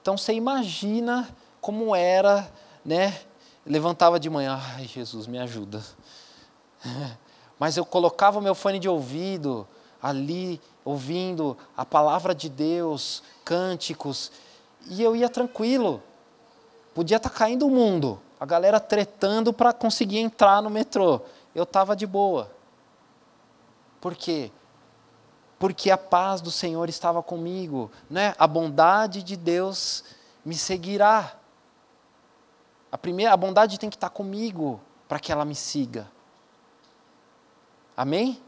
Então 0.00 0.16
você 0.16 0.32
imagina 0.32 1.28
como 1.60 1.96
era, 1.96 2.48
né? 2.84 3.18
Levantava 3.66 4.20
de 4.20 4.30
manhã, 4.30 4.60
ai 4.76 4.86
Jesus, 4.86 5.26
me 5.26 5.40
ajuda. 5.40 5.82
Mas 7.58 7.76
eu 7.76 7.84
colocava 7.84 8.38
o 8.38 8.42
meu 8.42 8.54
fone 8.54 8.78
de 8.78 8.88
ouvido 8.88 9.66
ali, 10.02 10.60
ouvindo 10.84 11.56
a 11.76 11.84
palavra 11.84 12.34
de 12.34 12.48
Deus, 12.48 13.22
cânticos, 13.44 14.32
e 14.88 15.02
eu 15.02 15.14
ia 15.14 15.28
tranquilo. 15.28 16.02
Podia 16.92 17.18
estar 17.18 17.30
tá 17.30 17.36
caindo 17.36 17.66
o 17.66 17.70
mundo, 17.70 18.20
a 18.38 18.44
galera 18.44 18.80
tretando 18.80 19.52
para 19.52 19.72
conseguir 19.72 20.18
entrar 20.18 20.60
no 20.60 20.68
metrô. 20.68 21.20
Eu 21.54 21.62
estava 21.62 21.94
de 21.94 22.06
boa. 22.06 22.50
Por 24.00 24.16
quê? 24.16 24.50
Porque 25.58 25.90
a 25.90 25.96
paz 25.96 26.40
do 26.40 26.50
Senhor 26.50 26.88
estava 26.88 27.22
comigo, 27.22 27.90
né? 28.10 28.34
A 28.36 28.48
bondade 28.48 29.22
de 29.22 29.36
Deus 29.36 30.02
me 30.44 30.56
seguirá. 30.56 31.36
A 32.90 32.98
primeira, 32.98 33.32
a 33.32 33.36
bondade 33.36 33.78
tem 33.78 33.88
que 33.88 33.96
estar 33.96 34.10
tá 34.10 34.14
comigo 34.14 34.80
para 35.06 35.20
que 35.20 35.30
ela 35.30 35.44
me 35.44 35.54
siga. 35.54 36.10
Amém? 37.96 38.40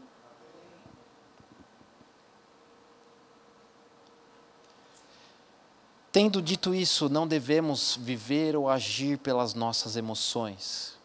Tendo 6.15 6.41
dito 6.41 6.73
isso, 6.73 7.09
não 7.09 7.27
devemos 7.27 7.97
viver 7.99 8.55
ou 8.55 8.69
agir 8.69 9.17
pelas 9.17 9.53
nossas 9.53 9.97
emoções. 9.97 10.97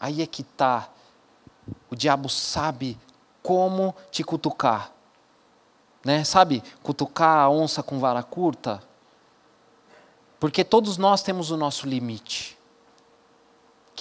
Aí 0.00 0.20
é 0.20 0.26
que 0.26 0.42
está. 0.42 0.88
O 1.88 1.94
diabo 1.94 2.28
sabe 2.28 2.98
como 3.40 3.94
te 4.10 4.24
cutucar. 4.24 4.92
Né? 6.04 6.24
Sabe, 6.24 6.64
cutucar 6.82 7.38
a 7.38 7.48
onça 7.48 7.80
com 7.80 8.00
vara 8.00 8.24
curta? 8.24 8.82
Porque 10.40 10.64
todos 10.64 10.96
nós 10.96 11.22
temos 11.22 11.52
o 11.52 11.56
nosso 11.56 11.86
limite. 11.86 12.58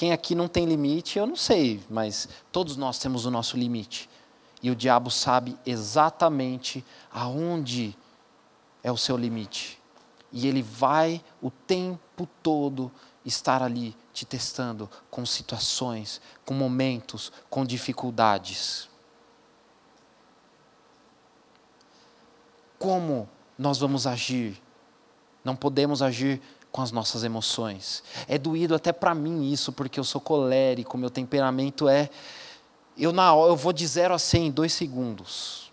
Quem 0.01 0.11
aqui 0.11 0.33
não 0.33 0.47
tem 0.47 0.65
limite, 0.65 1.19
eu 1.19 1.27
não 1.27 1.35
sei, 1.35 1.79
mas 1.87 2.27
todos 2.51 2.75
nós 2.75 2.97
temos 2.97 3.27
o 3.27 3.29
nosso 3.29 3.55
limite. 3.55 4.09
E 4.59 4.71
o 4.71 4.75
diabo 4.75 5.11
sabe 5.11 5.55
exatamente 5.63 6.83
aonde 7.11 7.95
é 8.81 8.91
o 8.91 8.97
seu 8.97 9.15
limite. 9.15 9.79
E 10.31 10.47
ele 10.47 10.63
vai 10.63 11.23
o 11.39 11.51
tempo 11.51 12.27
todo 12.41 12.91
estar 13.23 13.61
ali 13.61 13.95
te 14.11 14.25
testando 14.25 14.89
com 15.11 15.23
situações, 15.23 16.19
com 16.43 16.55
momentos, 16.55 17.31
com 17.47 17.63
dificuldades. 17.63 18.89
Como 22.79 23.29
nós 23.55 23.77
vamos 23.77 24.07
agir? 24.07 24.59
Não 25.43 25.55
podemos 25.55 26.01
agir 26.01 26.41
com 26.71 26.81
as 26.81 26.91
nossas 26.91 27.23
emoções. 27.23 28.03
É 28.27 28.37
doído 28.37 28.73
até 28.73 28.93
para 28.93 29.13
mim 29.13 29.51
isso, 29.51 29.71
porque 29.71 29.99
eu 29.99 30.03
sou 30.03 30.21
colérico, 30.21 30.97
meu 30.97 31.09
temperamento 31.09 31.87
é. 31.87 32.09
Eu, 32.97 33.11
na, 33.11 33.29
eu 33.29 33.55
vou 33.55 33.73
de 33.73 33.85
zero 33.85 34.13
a 34.13 34.19
cem 34.19 34.47
em 34.47 34.51
dois 34.51 34.73
segundos. 34.73 35.71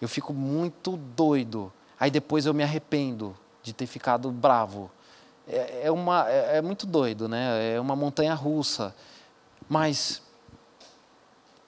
Eu 0.00 0.08
fico 0.08 0.32
muito 0.32 0.96
doido. 0.96 1.72
Aí 1.98 2.10
depois 2.10 2.46
eu 2.46 2.54
me 2.54 2.62
arrependo 2.62 3.36
de 3.62 3.72
ter 3.72 3.86
ficado 3.86 4.30
bravo. 4.30 4.90
É, 5.48 5.86
é 5.86 5.90
uma, 5.90 6.28
é, 6.28 6.58
é 6.58 6.62
muito 6.62 6.86
doido, 6.86 7.28
né? 7.28 7.74
É 7.74 7.80
uma 7.80 7.96
montanha 7.96 8.34
russa. 8.34 8.94
Mas 9.68 10.22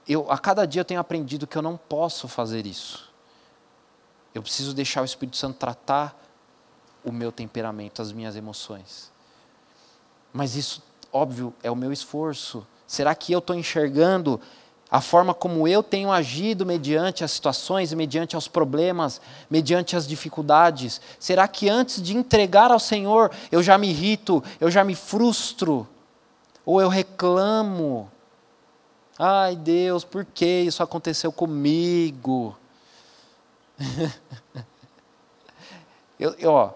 eu, 0.06 0.30
a 0.30 0.38
cada 0.38 0.66
dia 0.66 0.80
eu 0.80 0.84
tenho 0.84 1.00
aprendido 1.00 1.46
que 1.46 1.56
eu 1.56 1.62
não 1.62 1.76
posso 1.76 2.28
fazer 2.28 2.66
isso. 2.66 3.10
Eu 4.34 4.42
preciso 4.42 4.74
deixar 4.74 5.00
o 5.00 5.04
Espírito 5.04 5.36
Santo 5.36 5.56
tratar 5.56 6.25
o 7.06 7.12
meu 7.12 7.30
temperamento, 7.30 8.02
as 8.02 8.10
minhas 8.10 8.34
emoções. 8.34 9.12
Mas 10.32 10.56
isso, 10.56 10.82
óbvio, 11.12 11.54
é 11.62 11.70
o 11.70 11.76
meu 11.76 11.92
esforço. 11.92 12.66
Será 12.84 13.14
que 13.14 13.32
eu 13.32 13.38
estou 13.38 13.54
enxergando 13.54 14.40
a 14.90 15.00
forma 15.00 15.32
como 15.32 15.68
eu 15.68 15.84
tenho 15.84 16.10
agido 16.10 16.66
mediante 16.66 17.22
as 17.22 17.30
situações, 17.30 17.92
mediante 17.92 18.34
aos 18.34 18.48
problemas, 18.48 19.20
mediante 19.48 19.94
as 19.96 20.06
dificuldades? 20.06 21.00
Será 21.18 21.46
que 21.46 21.68
antes 21.68 22.02
de 22.02 22.16
entregar 22.16 22.72
ao 22.72 22.80
Senhor 22.80 23.30
eu 23.52 23.62
já 23.62 23.78
me 23.78 23.88
irrito, 23.88 24.42
eu 24.60 24.68
já 24.68 24.82
me 24.82 24.96
frustro? 24.96 25.86
Ou 26.64 26.80
eu 26.80 26.88
reclamo? 26.88 28.10
Ai 29.16 29.54
Deus, 29.54 30.04
por 30.04 30.24
que 30.24 30.62
isso 30.62 30.82
aconteceu 30.82 31.30
comigo? 31.30 32.56
eu, 36.18 36.34
eu, 36.38 36.52
ó, 36.52 36.72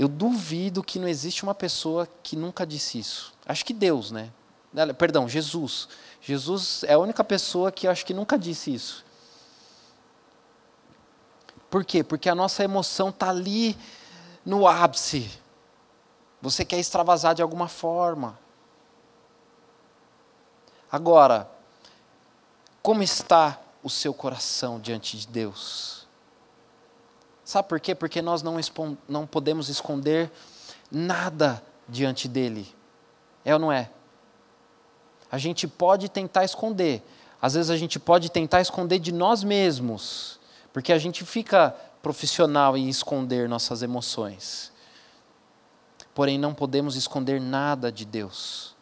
Eu 0.00 0.08
duvido 0.08 0.82
que 0.82 0.98
não 0.98 1.06
existe 1.06 1.42
uma 1.42 1.54
pessoa 1.54 2.08
que 2.22 2.34
nunca 2.34 2.66
disse 2.66 2.98
isso. 2.98 3.34
Acho 3.44 3.62
que 3.62 3.74
Deus, 3.74 4.10
né? 4.10 4.32
Perdão, 4.96 5.28
Jesus. 5.28 5.90
Jesus 6.22 6.84
é 6.84 6.94
a 6.94 6.98
única 6.98 7.22
pessoa 7.22 7.70
que 7.70 7.86
acho 7.86 8.06
que 8.06 8.14
nunca 8.14 8.38
disse 8.38 8.72
isso. 8.72 9.04
Por 11.68 11.84
quê? 11.84 12.02
Porque 12.02 12.30
a 12.30 12.34
nossa 12.34 12.64
emoção 12.64 13.10
está 13.10 13.28
ali 13.28 13.76
no 14.42 14.66
ápice. 14.66 15.30
Você 16.40 16.64
quer 16.64 16.78
extravasar 16.78 17.34
de 17.34 17.42
alguma 17.42 17.68
forma. 17.68 18.38
Agora, 20.90 21.46
como 22.80 23.02
está 23.02 23.60
o 23.82 23.90
seu 23.90 24.14
coração 24.14 24.80
diante 24.80 25.18
de 25.18 25.26
Deus? 25.26 26.08
Sabe 27.50 27.68
por 27.68 27.80
quê? 27.80 27.96
Porque 27.96 28.22
nós 28.22 28.44
não, 28.44 28.54
não 29.08 29.26
podemos 29.26 29.68
esconder 29.68 30.30
nada 30.88 31.60
diante 31.88 32.28
dele. 32.28 32.72
É 33.44 33.52
ou 33.52 33.58
não 33.58 33.72
é? 33.72 33.90
A 35.28 35.36
gente 35.36 35.66
pode 35.66 36.08
tentar 36.08 36.44
esconder. 36.44 37.02
Às 37.42 37.54
vezes 37.54 37.68
a 37.68 37.76
gente 37.76 37.98
pode 37.98 38.30
tentar 38.30 38.60
esconder 38.60 39.00
de 39.00 39.10
nós 39.10 39.42
mesmos. 39.42 40.38
Porque 40.72 40.92
a 40.92 40.98
gente 40.98 41.24
fica 41.24 41.74
profissional 42.00 42.76
em 42.76 42.88
esconder 42.88 43.48
nossas 43.48 43.82
emoções. 43.82 44.70
Porém, 46.14 46.38
não 46.38 46.54
podemos 46.54 46.94
esconder 46.94 47.40
nada 47.40 47.90
de 47.90 48.04
Deus. 48.04 48.76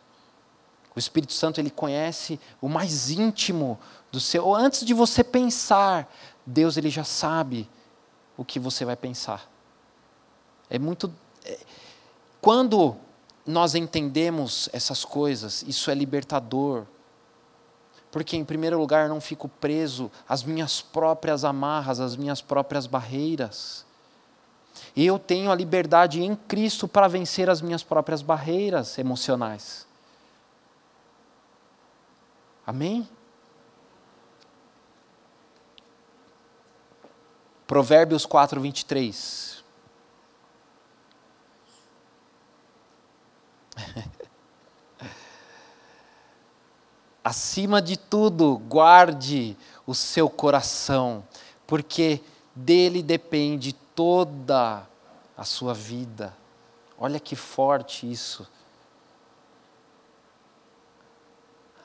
O 0.94 0.98
Espírito 0.98 1.32
Santo 1.32 1.58
ele 1.58 1.70
conhece 1.70 2.38
o 2.60 2.68
mais 2.68 3.08
íntimo 3.08 3.78
do 4.12 4.20
seu. 4.20 4.54
Antes 4.54 4.84
de 4.84 4.92
você 4.92 5.24
pensar, 5.24 6.06
Deus 6.44 6.76
ele 6.76 6.90
já 6.90 7.02
sabe 7.02 7.66
o 8.38 8.44
que 8.44 8.58
você 8.58 8.86
vai 8.86 8.96
pensar. 8.96 9.46
É 10.70 10.78
muito. 10.78 11.12
É, 11.44 11.58
quando 12.40 12.96
nós 13.44 13.74
entendemos 13.74 14.70
essas 14.72 15.04
coisas, 15.04 15.62
isso 15.64 15.90
é 15.90 15.94
libertador 15.94 16.86
porque, 18.10 18.36
em 18.36 18.44
primeiro 18.44 18.78
lugar, 18.78 19.08
não 19.08 19.20
fico 19.20 19.48
preso 19.48 20.10
às 20.28 20.42
minhas 20.42 20.80
próprias 20.80 21.44
amarras, 21.44 22.00
às 22.00 22.16
minhas 22.16 22.40
próprias 22.40 22.86
barreiras. 22.86 23.84
E 24.96 25.04
eu 25.04 25.18
tenho 25.18 25.50
a 25.50 25.54
liberdade 25.54 26.22
em 26.22 26.34
Cristo 26.34 26.88
para 26.88 27.06
vencer 27.06 27.50
as 27.50 27.60
minhas 27.60 27.82
próprias 27.82 28.22
barreiras 28.22 28.98
emocionais. 28.98 29.86
Amém? 32.66 33.08
Provérbios 37.68 38.26
4, 38.26 38.60
23. 38.60 39.62
acima 47.22 47.82
de 47.82 47.98
tudo, 47.98 48.56
guarde 48.56 49.54
o 49.86 49.94
seu 49.94 50.30
coração, 50.30 51.22
porque 51.66 52.22
dele 52.54 53.02
depende 53.02 53.74
toda 53.74 54.88
a 55.36 55.44
sua 55.44 55.74
vida. 55.74 56.34
Olha 56.98 57.20
que 57.20 57.36
forte 57.36 58.10
isso. 58.10 58.48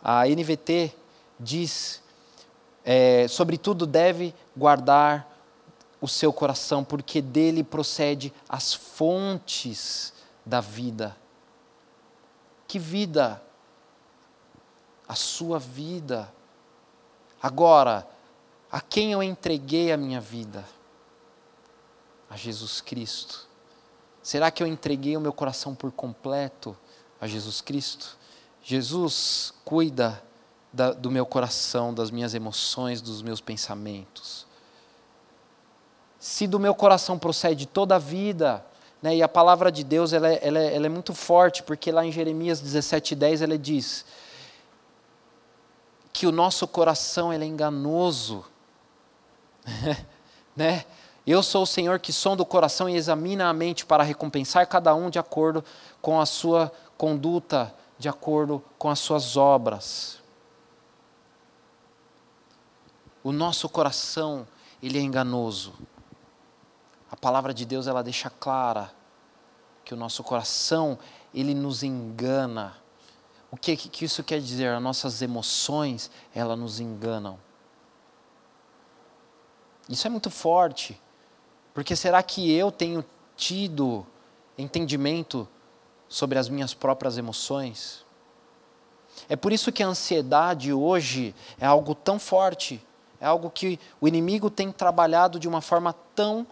A 0.01 0.25
NVT 0.27 0.95
diz: 1.37 2.01
é, 2.85 3.27
sobretudo 3.27 3.85
deve 3.85 4.33
guardar 4.55 5.32
o 6.03 6.07
seu 6.09 6.33
coração, 6.33 6.83
porque 6.83 7.21
dele 7.21 7.63
procede 7.63 8.33
as 8.49 8.73
fontes 8.73 10.11
da 10.45 10.59
vida. 10.59 11.15
Que 12.67 12.77
vida 12.77 13.41
a 15.07 15.15
sua 15.15 15.57
vida. 15.57 16.29
Agora, 17.41 18.05
a 18.69 18.81
quem 18.81 19.13
eu 19.13 19.23
entreguei 19.23 19.93
a 19.93 19.97
minha 19.97 20.19
vida? 20.19 20.65
A 22.29 22.35
Jesus 22.35 22.81
Cristo. 22.81 23.47
Será 24.21 24.51
que 24.51 24.61
eu 24.61 24.67
entreguei 24.67 25.15
o 25.15 25.21
meu 25.21 25.31
coração 25.31 25.73
por 25.73 25.89
completo 25.93 26.77
a 27.21 27.27
Jesus 27.29 27.61
Cristo? 27.61 28.17
Jesus 28.61 29.53
cuida 29.63 30.21
da, 30.73 30.91
do 30.91 31.09
meu 31.09 31.25
coração, 31.25 31.93
das 31.93 32.11
minhas 32.11 32.33
emoções, 32.33 33.01
dos 33.01 33.21
meus 33.21 33.39
pensamentos. 33.39 34.51
Se 36.23 36.47
do 36.47 36.57
meu 36.57 36.73
coração 36.73 37.19
procede 37.19 37.65
toda 37.65 37.97
a 37.97 37.99
vida, 37.99 38.65
né, 39.01 39.13
e 39.13 39.21
a 39.21 39.27
palavra 39.27 39.69
de 39.69 39.83
Deus 39.83 40.13
ela 40.13 40.29
é, 40.29 40.39
ela, 40.41 40.57
é, 40.57 40.73
ela 40.73 40.85
é 40.85 40.89
muito 40.89 41.13
forte, 41.13 41.61
porque 41.61 41.91
lá 41.91 42.05
em 42.05 42.13
Jeremias 42.13 42.63
17,10 42.63 43.41
ela 43.41 43.57
diz: 43.57 44.05
que 46.13 46.25
o 46.25 46.31
nosso 46.31 46.65
coração 46.65 47.33
é 47.33 47.35
enganoso. 47.43 48.45
né? 50.55 50.85
Eu 51.27 51.43
sou 51.43 51.63
o 51.63 51.67
Senhor 51.67 51.99
que 51.99 52.13
sonda 52.13 52.41
o 52.41 52.45
coração 52.45 52.87
e 52.87 52.95
examina 52.95 53.49
a 53.49 53.53
mente 53.53 53.85
para 53.85 54.01
recompensar 54.01 54.65
cada 54.65 54.95
um 54.95 55.09
de 55.09 55.19
acordo 55.19 55.61
com 56.01 56.21
a 56.21 56.25
sua 56.25 56.71
conduta, 56.97 57.75
de 57.99 58.07
acordo 58.07 58.63
com 58.77 58.89
as 58.89 58.99
suas 58.99 59.35
obras. 59.35 60.19
O 63.21 63.33
nosso 63.33 63.67
coração, 63.67 64.47
ele 64.81 64.97
é 64.97 65.01
enganoso. 65.01 65.73
Palavra 67.23 67.53
de 67.53 67.63
Deus 67.63 67.87
ela 67.87 68.03
deixa 68.03 68.29
clara 68.29 68.91
que 69.85 69.93
o 69.93 69.97
nosso 69.97 70.21
coração, 70.25 70.99
ele 71.33 71.53
nos 71.53 71.81
engana. 71.81 72.75
O 73.49 73.55
que, 73.55 73.77
que 73.77 74.03
isso 74.03 74.21
quer 74.25 74.41
dizer? 74.41 74.67
As 74.67 74.83
nossas 74.83 75.21
emoções, 75.21 76.11
elas 76.35 76.59
nos 76.59 76.81
enganam. 76.81 77.39
Isso 79.87 80.05
é 80.05 80.09
muito 80.09 80.29
forte. 80.29 81.01
Porque 81.73 81.95
será 81.95 82.21
que 82.21 82.51
eu 82.51 82.69
tenho 82.73 83.05
tido 83.37 84.05
entendimento 84.57 85.47
sobre 86.09 86.37
as 86.37 86.49
minhas 86.49 86.73
próprias 86.73 87.17
emoções? 87.17 88.05
É 89.29 89.37
por 89.37 89.53
isso 89.53 89.71
que 89.71 89.81
a 89.81 89.87
ansiedade 89.87 90.73
hoje 90.73 91.33
é 91.57 91.65
algo 91.65 91.95
tão 91.95 92.19
forte, 92.19 92.85
é 93.17 93.25
algo 93.25 93.49
que 93.49 93.79
o 94.01 94.09
inimigo 94.09 94.49
tem 94.49 94.73
trabalhado 94.73 95.39
de 95.39 95.47
uma 95.47 95.61
forma 95.61 95.93
tão 96.13 96.45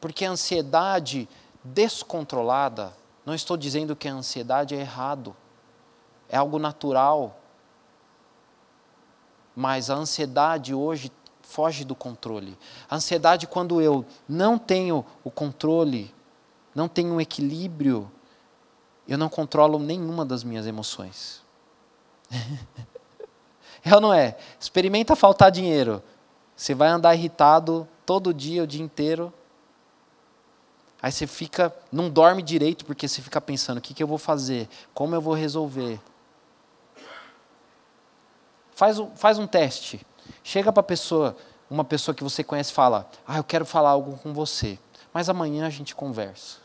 porque 0.00 0.24
a 0.24 0.30
ansiedade 0.30 1.28
descontrolada, 1.62 2.92
não 3.24 3.34
estou 3.34 3.56
dizendo 3.56 3.96
que 3.96 4.08
a 4.08 4.12
ansiedade 4.12 4.74
é 4.74 4.80
errado, 4.80 5.36
é 6.28 6.36
algo 6.36 6.58
natural. 6.58 7.38
Mas 9.54 9.90
a 9.90 9.94
ansiedade 9.94 10.72
hoje 10.72 11.10
foge 11.42 11.84
do 11.84 11.94
controle. 11.94 12.56
A 12.88 12.96
ansiedade, 12.96 13.46
quando 13.46 13.80
eu 13.80 14.04
não 14.28 14.58
tenho 14.58 15.04
o 15.24 15.30
controle, 15.30 16.14
não 16.74 16.88
tenho 16.88 17.14
um 17.14 17.20
equilíbrio, 17.20 18.10
eu 19.06 19.18
não 19.18 19.28
controlo 19.28 19.78
nenhuma 19.78 20.24
das 20.24 20.44
minhas 20.44 20.66
emoções. 20.66 21.42
é 23.82 23.94
ou 23.94 24.00
não 24.00 24.12
é? 24.12 24.36
Experimenta 24.60 25.16
faltar 25.16 25.50
dinheiro. 25.50 26.02
Você 26.54 26.74
vai 26.74 26.88
andar 26.88 27.14
irritado 27.14 27.88
todo 28.08 28.32
dia, 28.32 28.62
o 28.62 28.66
dia 28.66 28.82
inteiro. 28.82 29.30
Aí 31.02 31.12
você 31.12 31.26
fica, 31.26 31.76
não 31.92 32.08
dorme 32.08 32.42
direito 32.42 32.86
porque 32.86 33.06
você 33.06 33.20
fica 33.20 33.38
pensando: 33.38 33.76
o 33.76 33.80
que, 33.82 33.92
que 33.92 34.02
eu 34.02 34.06
vou 34.06 34.16
fazer? 34.16 34.66
Como 34.94 35.14
eu 35.14 35.20
vou 35.20 35.34
resolver? 35.34 36.00
Faz 38.74 38.98
um, 38.98 39.14
faz 39.14 39.38
um 39.38 39.46
teste. 39.46 40.00
Chega 40.42 40.72
para 40.72 40.82
pessoa, 40.82 41.36
uma 41.68 41.84
pessoa 41.84 42.14
que 42.14 42.24
você 42.24 42.42
conhece, 42.42 42.72
fala: 42.72 43.10
Ah, 43.26 43.36
eu 43.36 43.44
quero 43.44 43.66
falar 43.66 43.90
algo 43.90 44.16
com 44.16 44.32
você, 44.32 44.78
mas 45.12 45.28
amanhã 45.28 45.66
a 45.66 45.70
gente 45.70 45.94
conversa. 45.94 46.60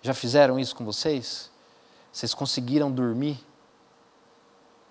Já 0.00 0.14
fizeram 0.14 0.58
isso 0.58 0.74
com 0.74 0.86
vocês? 0.86 1.50
Vocês 2.10 2.32
conseguiram 2.32 2.90
dormir? 2.90 3.38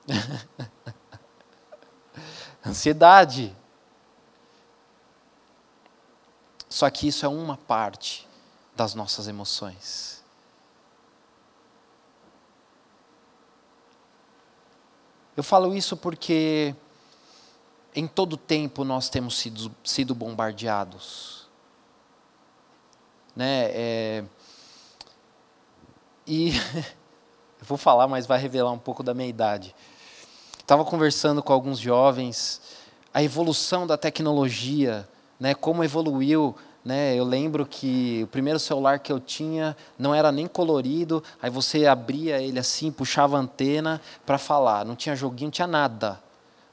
Ansiedade. 2.63 3.64
Só 6.75 6.89
que 6.89 7.07
isso 7.07 7.25
é 7.25 7.29
uma 7.29 7.55
parte 7.55 8.27
das 8.75 8.93
nossas 8.93 9.29
emoções. 9.29 10.21
Eu 15.37 15.41
falo 15.41 15.73
isso 15.73 15.95
porque 15.95 16.75
em 17.95 18.05
todo 18.05 18.35
tempo 18.35 18.83
nós 18.83 19.07
temos 19.07 19.37
sido, 19.37 19.73
sido 19.85 20.13
bombardeados. 20.13 21.47
Né? 23.33 23.71
É, 23.71 24.25
e 26.27 26.57
eu 27.57 27.65
vou 27.65 27.77
falar, 27.77 28.05
mas 28.09 28.25
vai 28.27 28.37
revelar 28.37 28.73
um 28.73 28.79
pouco 28.79 29.01
da 29.01 29.13
minha 29.13 29.29
idade. 29.29 29.73
Estava 30.59 30.83
conversando 30.83 31.41
com 31.41 31.53
alguns 31.53 31.79
jovens, 31.79 32.59
a 33.13 33.23
evolução 33.23 33.87
da 33.87 33.97
tecnologia, 33.97 35.07
né, 35.39 35.53
como 35.53 35.81
evoluiu 35.81 36.55
Né? 36.85 37.15
Eu 37.15 37.23
lembro 37.23 37.65
que 37.65 38.21
o 38.23 38.27
primeiro 38.27 38.59
celular 38.59 38.99
que 38.99 39.11
eu 39.11 39.19
tinha 39.19 39.75
não 39.97 40.13
era 40.13 40.31
nem 40.31 40.45
colorido, 40.45 41.23
aí 41.41 41.49
você 41.49 41.87
abria 41.87 42.39
ele 42.39 42.59
assim, 42.59 42.91
puxava 42.91 43.37
a 43.37 43.39
antena 43.39 43.99
para 44.23 44.37
falar, 44.37 44.85
não 44.85 44.95
tinha 44.95 45.15
joguinho, 45.15 45.47
não 45.47 45.51
tinha 45.51 45.67
nada. 45.67 46.21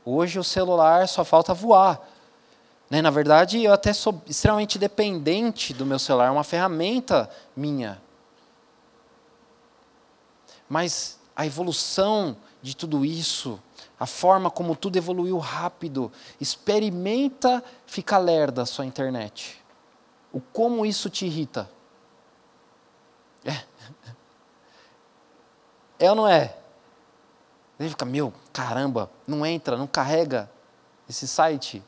Hoje 0.05 0.39
o 0.39 0.45
celular 0.45 1.09
só 1.09 1.25
falta 1.25 1.55
voar. 1.55 1.99
Né? 2.91 3.01
Na 3.01 3.09
verdade, 3.09 3.65
eu 3.65 3.73
até 3.73 3.95
sou 3.95 4.21
extremamente 4.27 4.79
dependente 4.79 5.73
do 5.73 5.87
meu 5.87 5.99
celular, 5.99 6.27
é 6.27 6.31
uma 6.31 6.45
ferramenta 6.45 7.31
minha. 7.57 7.99
Mas 10.69 11.19
a 11.35 11.47
evolução 11.47 12.37
de 12.61 12.77
tudo 12.77 13.03
isso, 13.03 13.59
a 13.99 14.05
forma 14.05 14.51
como 14.51 14.77
tudo 14.77 14.99
evoluiu 14.99 15.39
rápido, 15.39 16.13
experimenta 16.39 17.65
ficar 17.87 18.19
lerda 18.19 18.61
a 18.61 18.67
sua 18.67 18.85
internet. 18.85 19.62
O 20.33 20.41
como 20.41 20.87
isso 20.87 21.11
te 21.11 21.27
irrita. 21.27 21.69
É. 23.45 23.63
É 25.99 26.11
ou 26.11 26.17
não 26.17 26.27
é? 26.27 26.57
Ele 27.79 27.91
fica, 27.91 28.05
meu, 28.05 28.33
caramba, 28.53 29.11
não 29.27 29.45
entra, 29.45 29.77
não 29.77 29.87
carrega 29.87 30.51
esse 31.09 31.27
site. 31.27 31.83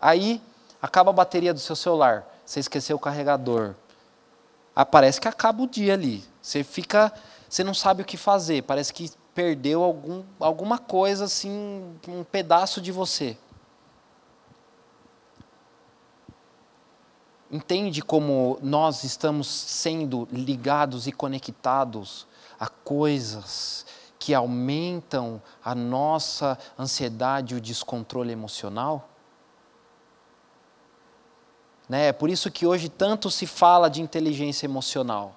Aí 0.00 0.40
acaba 0.80 1.10
a 1.10 1.12
bateria 1.12 1.52
do 1.52 1.60
seu 1.60 1.74
celular, 1.74 2.26
você 2.44 2.60
esqueceu 2.60 2.96
o 2.96 3.00
carregador. 3.00 3.74
Parece 4.90 5.20
que 5.20 5.26
acaba 5.26 5.62
o 5.62 5.66
dia 5.66 5.94
ali. 5.94 6.24
Você 6.40 6.62
fica, 6.62 7.12
você 7.48 7.64
não 7.64 7.74
sabe 7.74 8.02
o 8.02 8.04
que 8.04 8.16
fazer, 8.16 8.62
parece 8.62 8.92
que 8.92 9.10
perdeu 9.34 9.82
algum, 9.82 10.24
alguma 10.38 10.78
coisa 10.78 11.24
assim, 11.24 11.96
um 12.06 12.24
pedaço 12.24 12.80
de 12.80 12.92
você. 12.92 13.36
Entende 17.50 18.02
como 18.02 18.58
nós 18.62 19.04
estamos 19.04 19.46
sendo 19.46 20.28
ligados 20.30 21.06
e 21.06 21.12
conectados 21.12 22.26
a 22.60 22.68
coisas 22.68 23.86
que 24.18 24.34
aumentam 24.34 25.40
a 25.64 25.74
nossa 25.74 26.58
ansiedade 26.78 27.54
e 27.54 27.56
o 27.56 27.60
descontrole 27.60 28.32
emocional? 28.32 29.08
Né? 31.88 32.08
É 32.08 32.12
por 32.12 32.28
isso 32.28 32.50
que 32.50 32.66
hoje 32.66 32.88
tanto 32.88 33.30
se 33.30 33.46
fala 33.46 33.88
de 33.88 34.02
inteligência 34.02 34.66
emocional. 34.66 35.34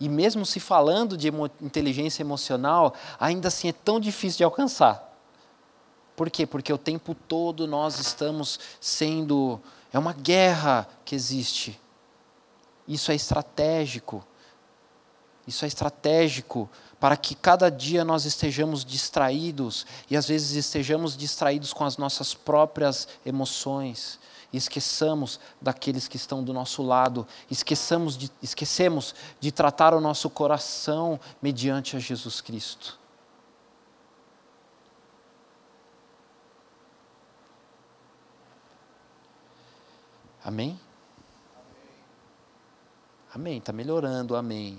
E 0.00 0.08
mesmo 0.08 0.44
se 0.46 0.58
falando 0.58 1.16
de 1.16 1.28
emo 1.28 1.48
inteligência 1.60 2.22
emocional, 2.22 2.94
ainda 3.20 3.48
assim 3.48 3.68
é 3.68 3.72
tão 3.72 4.00
difícil 4.00 4.38
de 4.38 4.44
alcançar. 4.44 5.12
Por 6.16 6.30
quê? 6.30 6.46
Porque 6.46 6.72
o 6.72 6.78
tempo 6.78 7.14
todo 7.14 7.66
nós 7.66 7.98
estamos 7.98 8.58
sendo. 8.80 9.60
É 9.92 9.98
uma 9.98 10.12
guerra 10.12 10.88
que 11.04 11.14
existe. 11.14 11.78
Isso 12.86 13.12
é 13.12 13.14
estratégico. 13.14 14.24
Isso 15.46 15.64
é 15.64 15.68
estratégico 15.68 16.70
para 17.00 17.16
que 17.16 17.34
cada 17.34 17.68
dia 17.68 18.04
nós 18.04 18.24
estejamos 18.24 18.84
distraídos 18.84 19.84
e 20.08 20.16
às 20.16 20.28
vezes 20.28 20.52
estejamos 20.52 21.16
distraídos 21.16 21.72
com 21.72 21.84
as 21.84 21.96
nossas 21.96 22.32
próprias 22.32 23.08
emoções 23.26 24.20
e 24.52 24.56
esqueçamos 24.56 25.40
daqueles 25.60 26.06
que 26.06 26.16
estão 26.16 26.44
do 26.44 26.52
nosso 26.52 26.82
lado, 26.82 27.26
esqueçamos 27.50 28.16
de, 28.16 28.30
esquecemos 28.40 29.14
de 29.40 29.50
tratar 29.50 29.94
o 29.94 30.00
nosso 30.00 30.30
coração 30.30 31.18
mediante 31.40 31.96
a 31.96 31.98
Jesus 31.98 32.40
Cristo. 32.40 33.01
Amém? 40.44 40.78
Amém, 43.34 43.58
está 43.58 43.72
melhorando, 43.72 44.36
amém. 44.36 44.78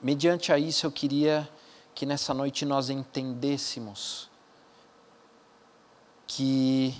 Mediante 0.00 0.52
a 0.52 0.58
isso, 0.58 0.86
eu 0.86 0.92
queria 0.92 1.48
que 1.94 2.04
nessa 2.04 2.34
noite 2.34 2.64
nós 2.64 2.90
entendêssemos 2.90 4.30
que 6.26 6.94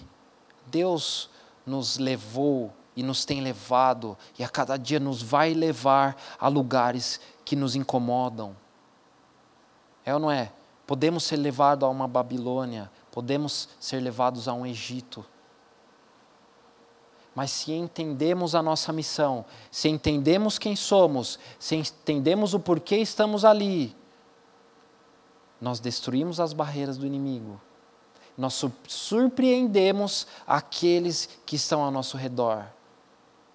Deus 0.66 1.30
nos 1.66 1.98
levou 1.98 2.72
e 2.94 3.02
nos 3.02 3.24
tem 3.24 3.40
levado, 3.40 4.18
e 4.38 4.44
a 4.44 4.48
cada 4.48 4.76
dia 4.76 5.00
nos 5.00 5.22
vai 5.22 5.54
levar 5.54 6.16
a 6.38 6.48
lugares 6.48 7.20
que 7.44 7.56
nos 7.56 7.74
incomodam. 7.74 8.54
É 10.04 10.12
ou 10.12 10.20
não 10.20 10.30
é? 10.30 10.52
Podemos 10.86 11.24
ser 11.24 11.36
levados 11.36 11.86
a 11.86 11.90
uma 11.90 12.06
Babilônia, 12.06 12.90
podemos 13.10 13.68
ser 13.80 14.00
levados 14.00 14.46
a 14.46 14.52
um 14.52 14.66
Egito. 14.66 15.24
Mas 17.34 17.50
se 17.50 17.72
entendemos 17.72 18.54
a 18.54 18.62
nossa 18.62 18.92
missão, 18.92 19.44
se 19.70 19.88
entendemos 19.88 20.58
quem 20.58 20.76
somos, 20.76 21.38
se 21.58 21.76
entendemos 21.76 22.52
o 22.52 22.60
porquê 22.60 22.96
estamos 22.96 23.44
ali, 23.44 23.96
nós 25.60 25.80
destruímos 25.80 26.40
as 26.40 26.52
barreiras 26.52 26.98
do 26.98 27.06
inimigo 27.06 27.60
nós 28.36 28.64
surpreendemos 28.88 30.26
aqueles 30.46 31.28
que 31.44 31.56
estão 31.56 31.82
ao 31.82 31.90
nosso 31.90 32.16
redor. 32.16 32.66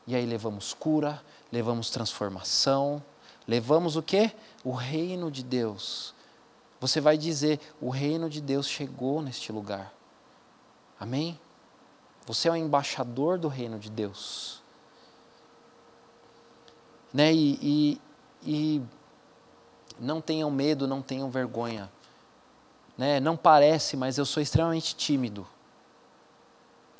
E 0.05 0.15
aí 0.15 0.25
levamos 0.25 0.73
cura, 0.73 1.21
levamos 1.51 1.89
transformação, 1.89 3.03
levamos 3.47 3.95
o 3.95 4.03
quê? 4.03 4.31
O 4.63 4.71
reino 4.71 5.31
de 5.31 5.43
Deus. 5.43 6.13
Você 6.79 7.01
vai 7.01 7.17
dizer: 7.17 7.59
o 7.81 7.89
reino 7.89 8.29
de 8.29 8.39
Deus 8.39 8.67
chegou 8.67 9.21
neste 9.21 9.51
lugar. 9.51 9.93
Amém? 10.99 11.39
Você 12.27 12.47
é 12.47 12.51
o 12.51 12.55
embaixador 12.55 13.39
do 13.39 13.47
reino 13.47 13.79
de 13.79 13.89
Deus. 13.89 14.61
Né? 17.11 17.33
E, 17.33 17.57
e, 17.59 18.01
e 18.45 18.81
não 19.99 20.21
tenham 20.21 20.51
medo, 20.51 20.87
não 20.87 21.01
tenham 21.01 21.31
vergonha 21.31 21.89
né, 22.97 23.19
não 23.19 23.37
parece, 23.37 23.95
mas 23.95 24.17
eu 24.17 24.25
sou 24.25 24.41
extremamente 24.41 24.95
tímido. 24.95 25.47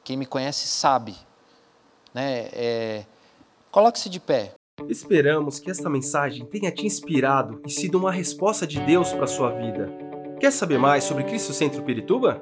Quem 0.03 0.15
me 0.15 0.25
conhece 0.25 0.67
sabe. 0.67 1.15
Né, 2.13 2.49
é... 2.53 3.05
Coloque-se 3.71 4.09
de 4.09 4.19
pé. 4.19 4.53
Esperamos 4.87 5.59
que 5.59 5.71
esta 5.71 5.89
mensagem 5.89 6.45
tenha 6.45 6.71
te 6.71 6.85
inspirado 6.85 7.61
e 7.65 7.71
sido 7.71 7.97
uma 7.97 8.11
resposta 8.11 8.65
de 8.67 8.79
Deus 8.79 9.11
para 9.11 9.23
a 9.23 9.27
sua 9.27 9.49
vida. 9.51 9.91
Quer 10.39 10.51
saber 10.51 10.77
mais 10.77 11.03
sobre 11.03 11.23
Cristo 11.23 11.51
Centro 11.51 11.83
Pirituba? 11.83 12.41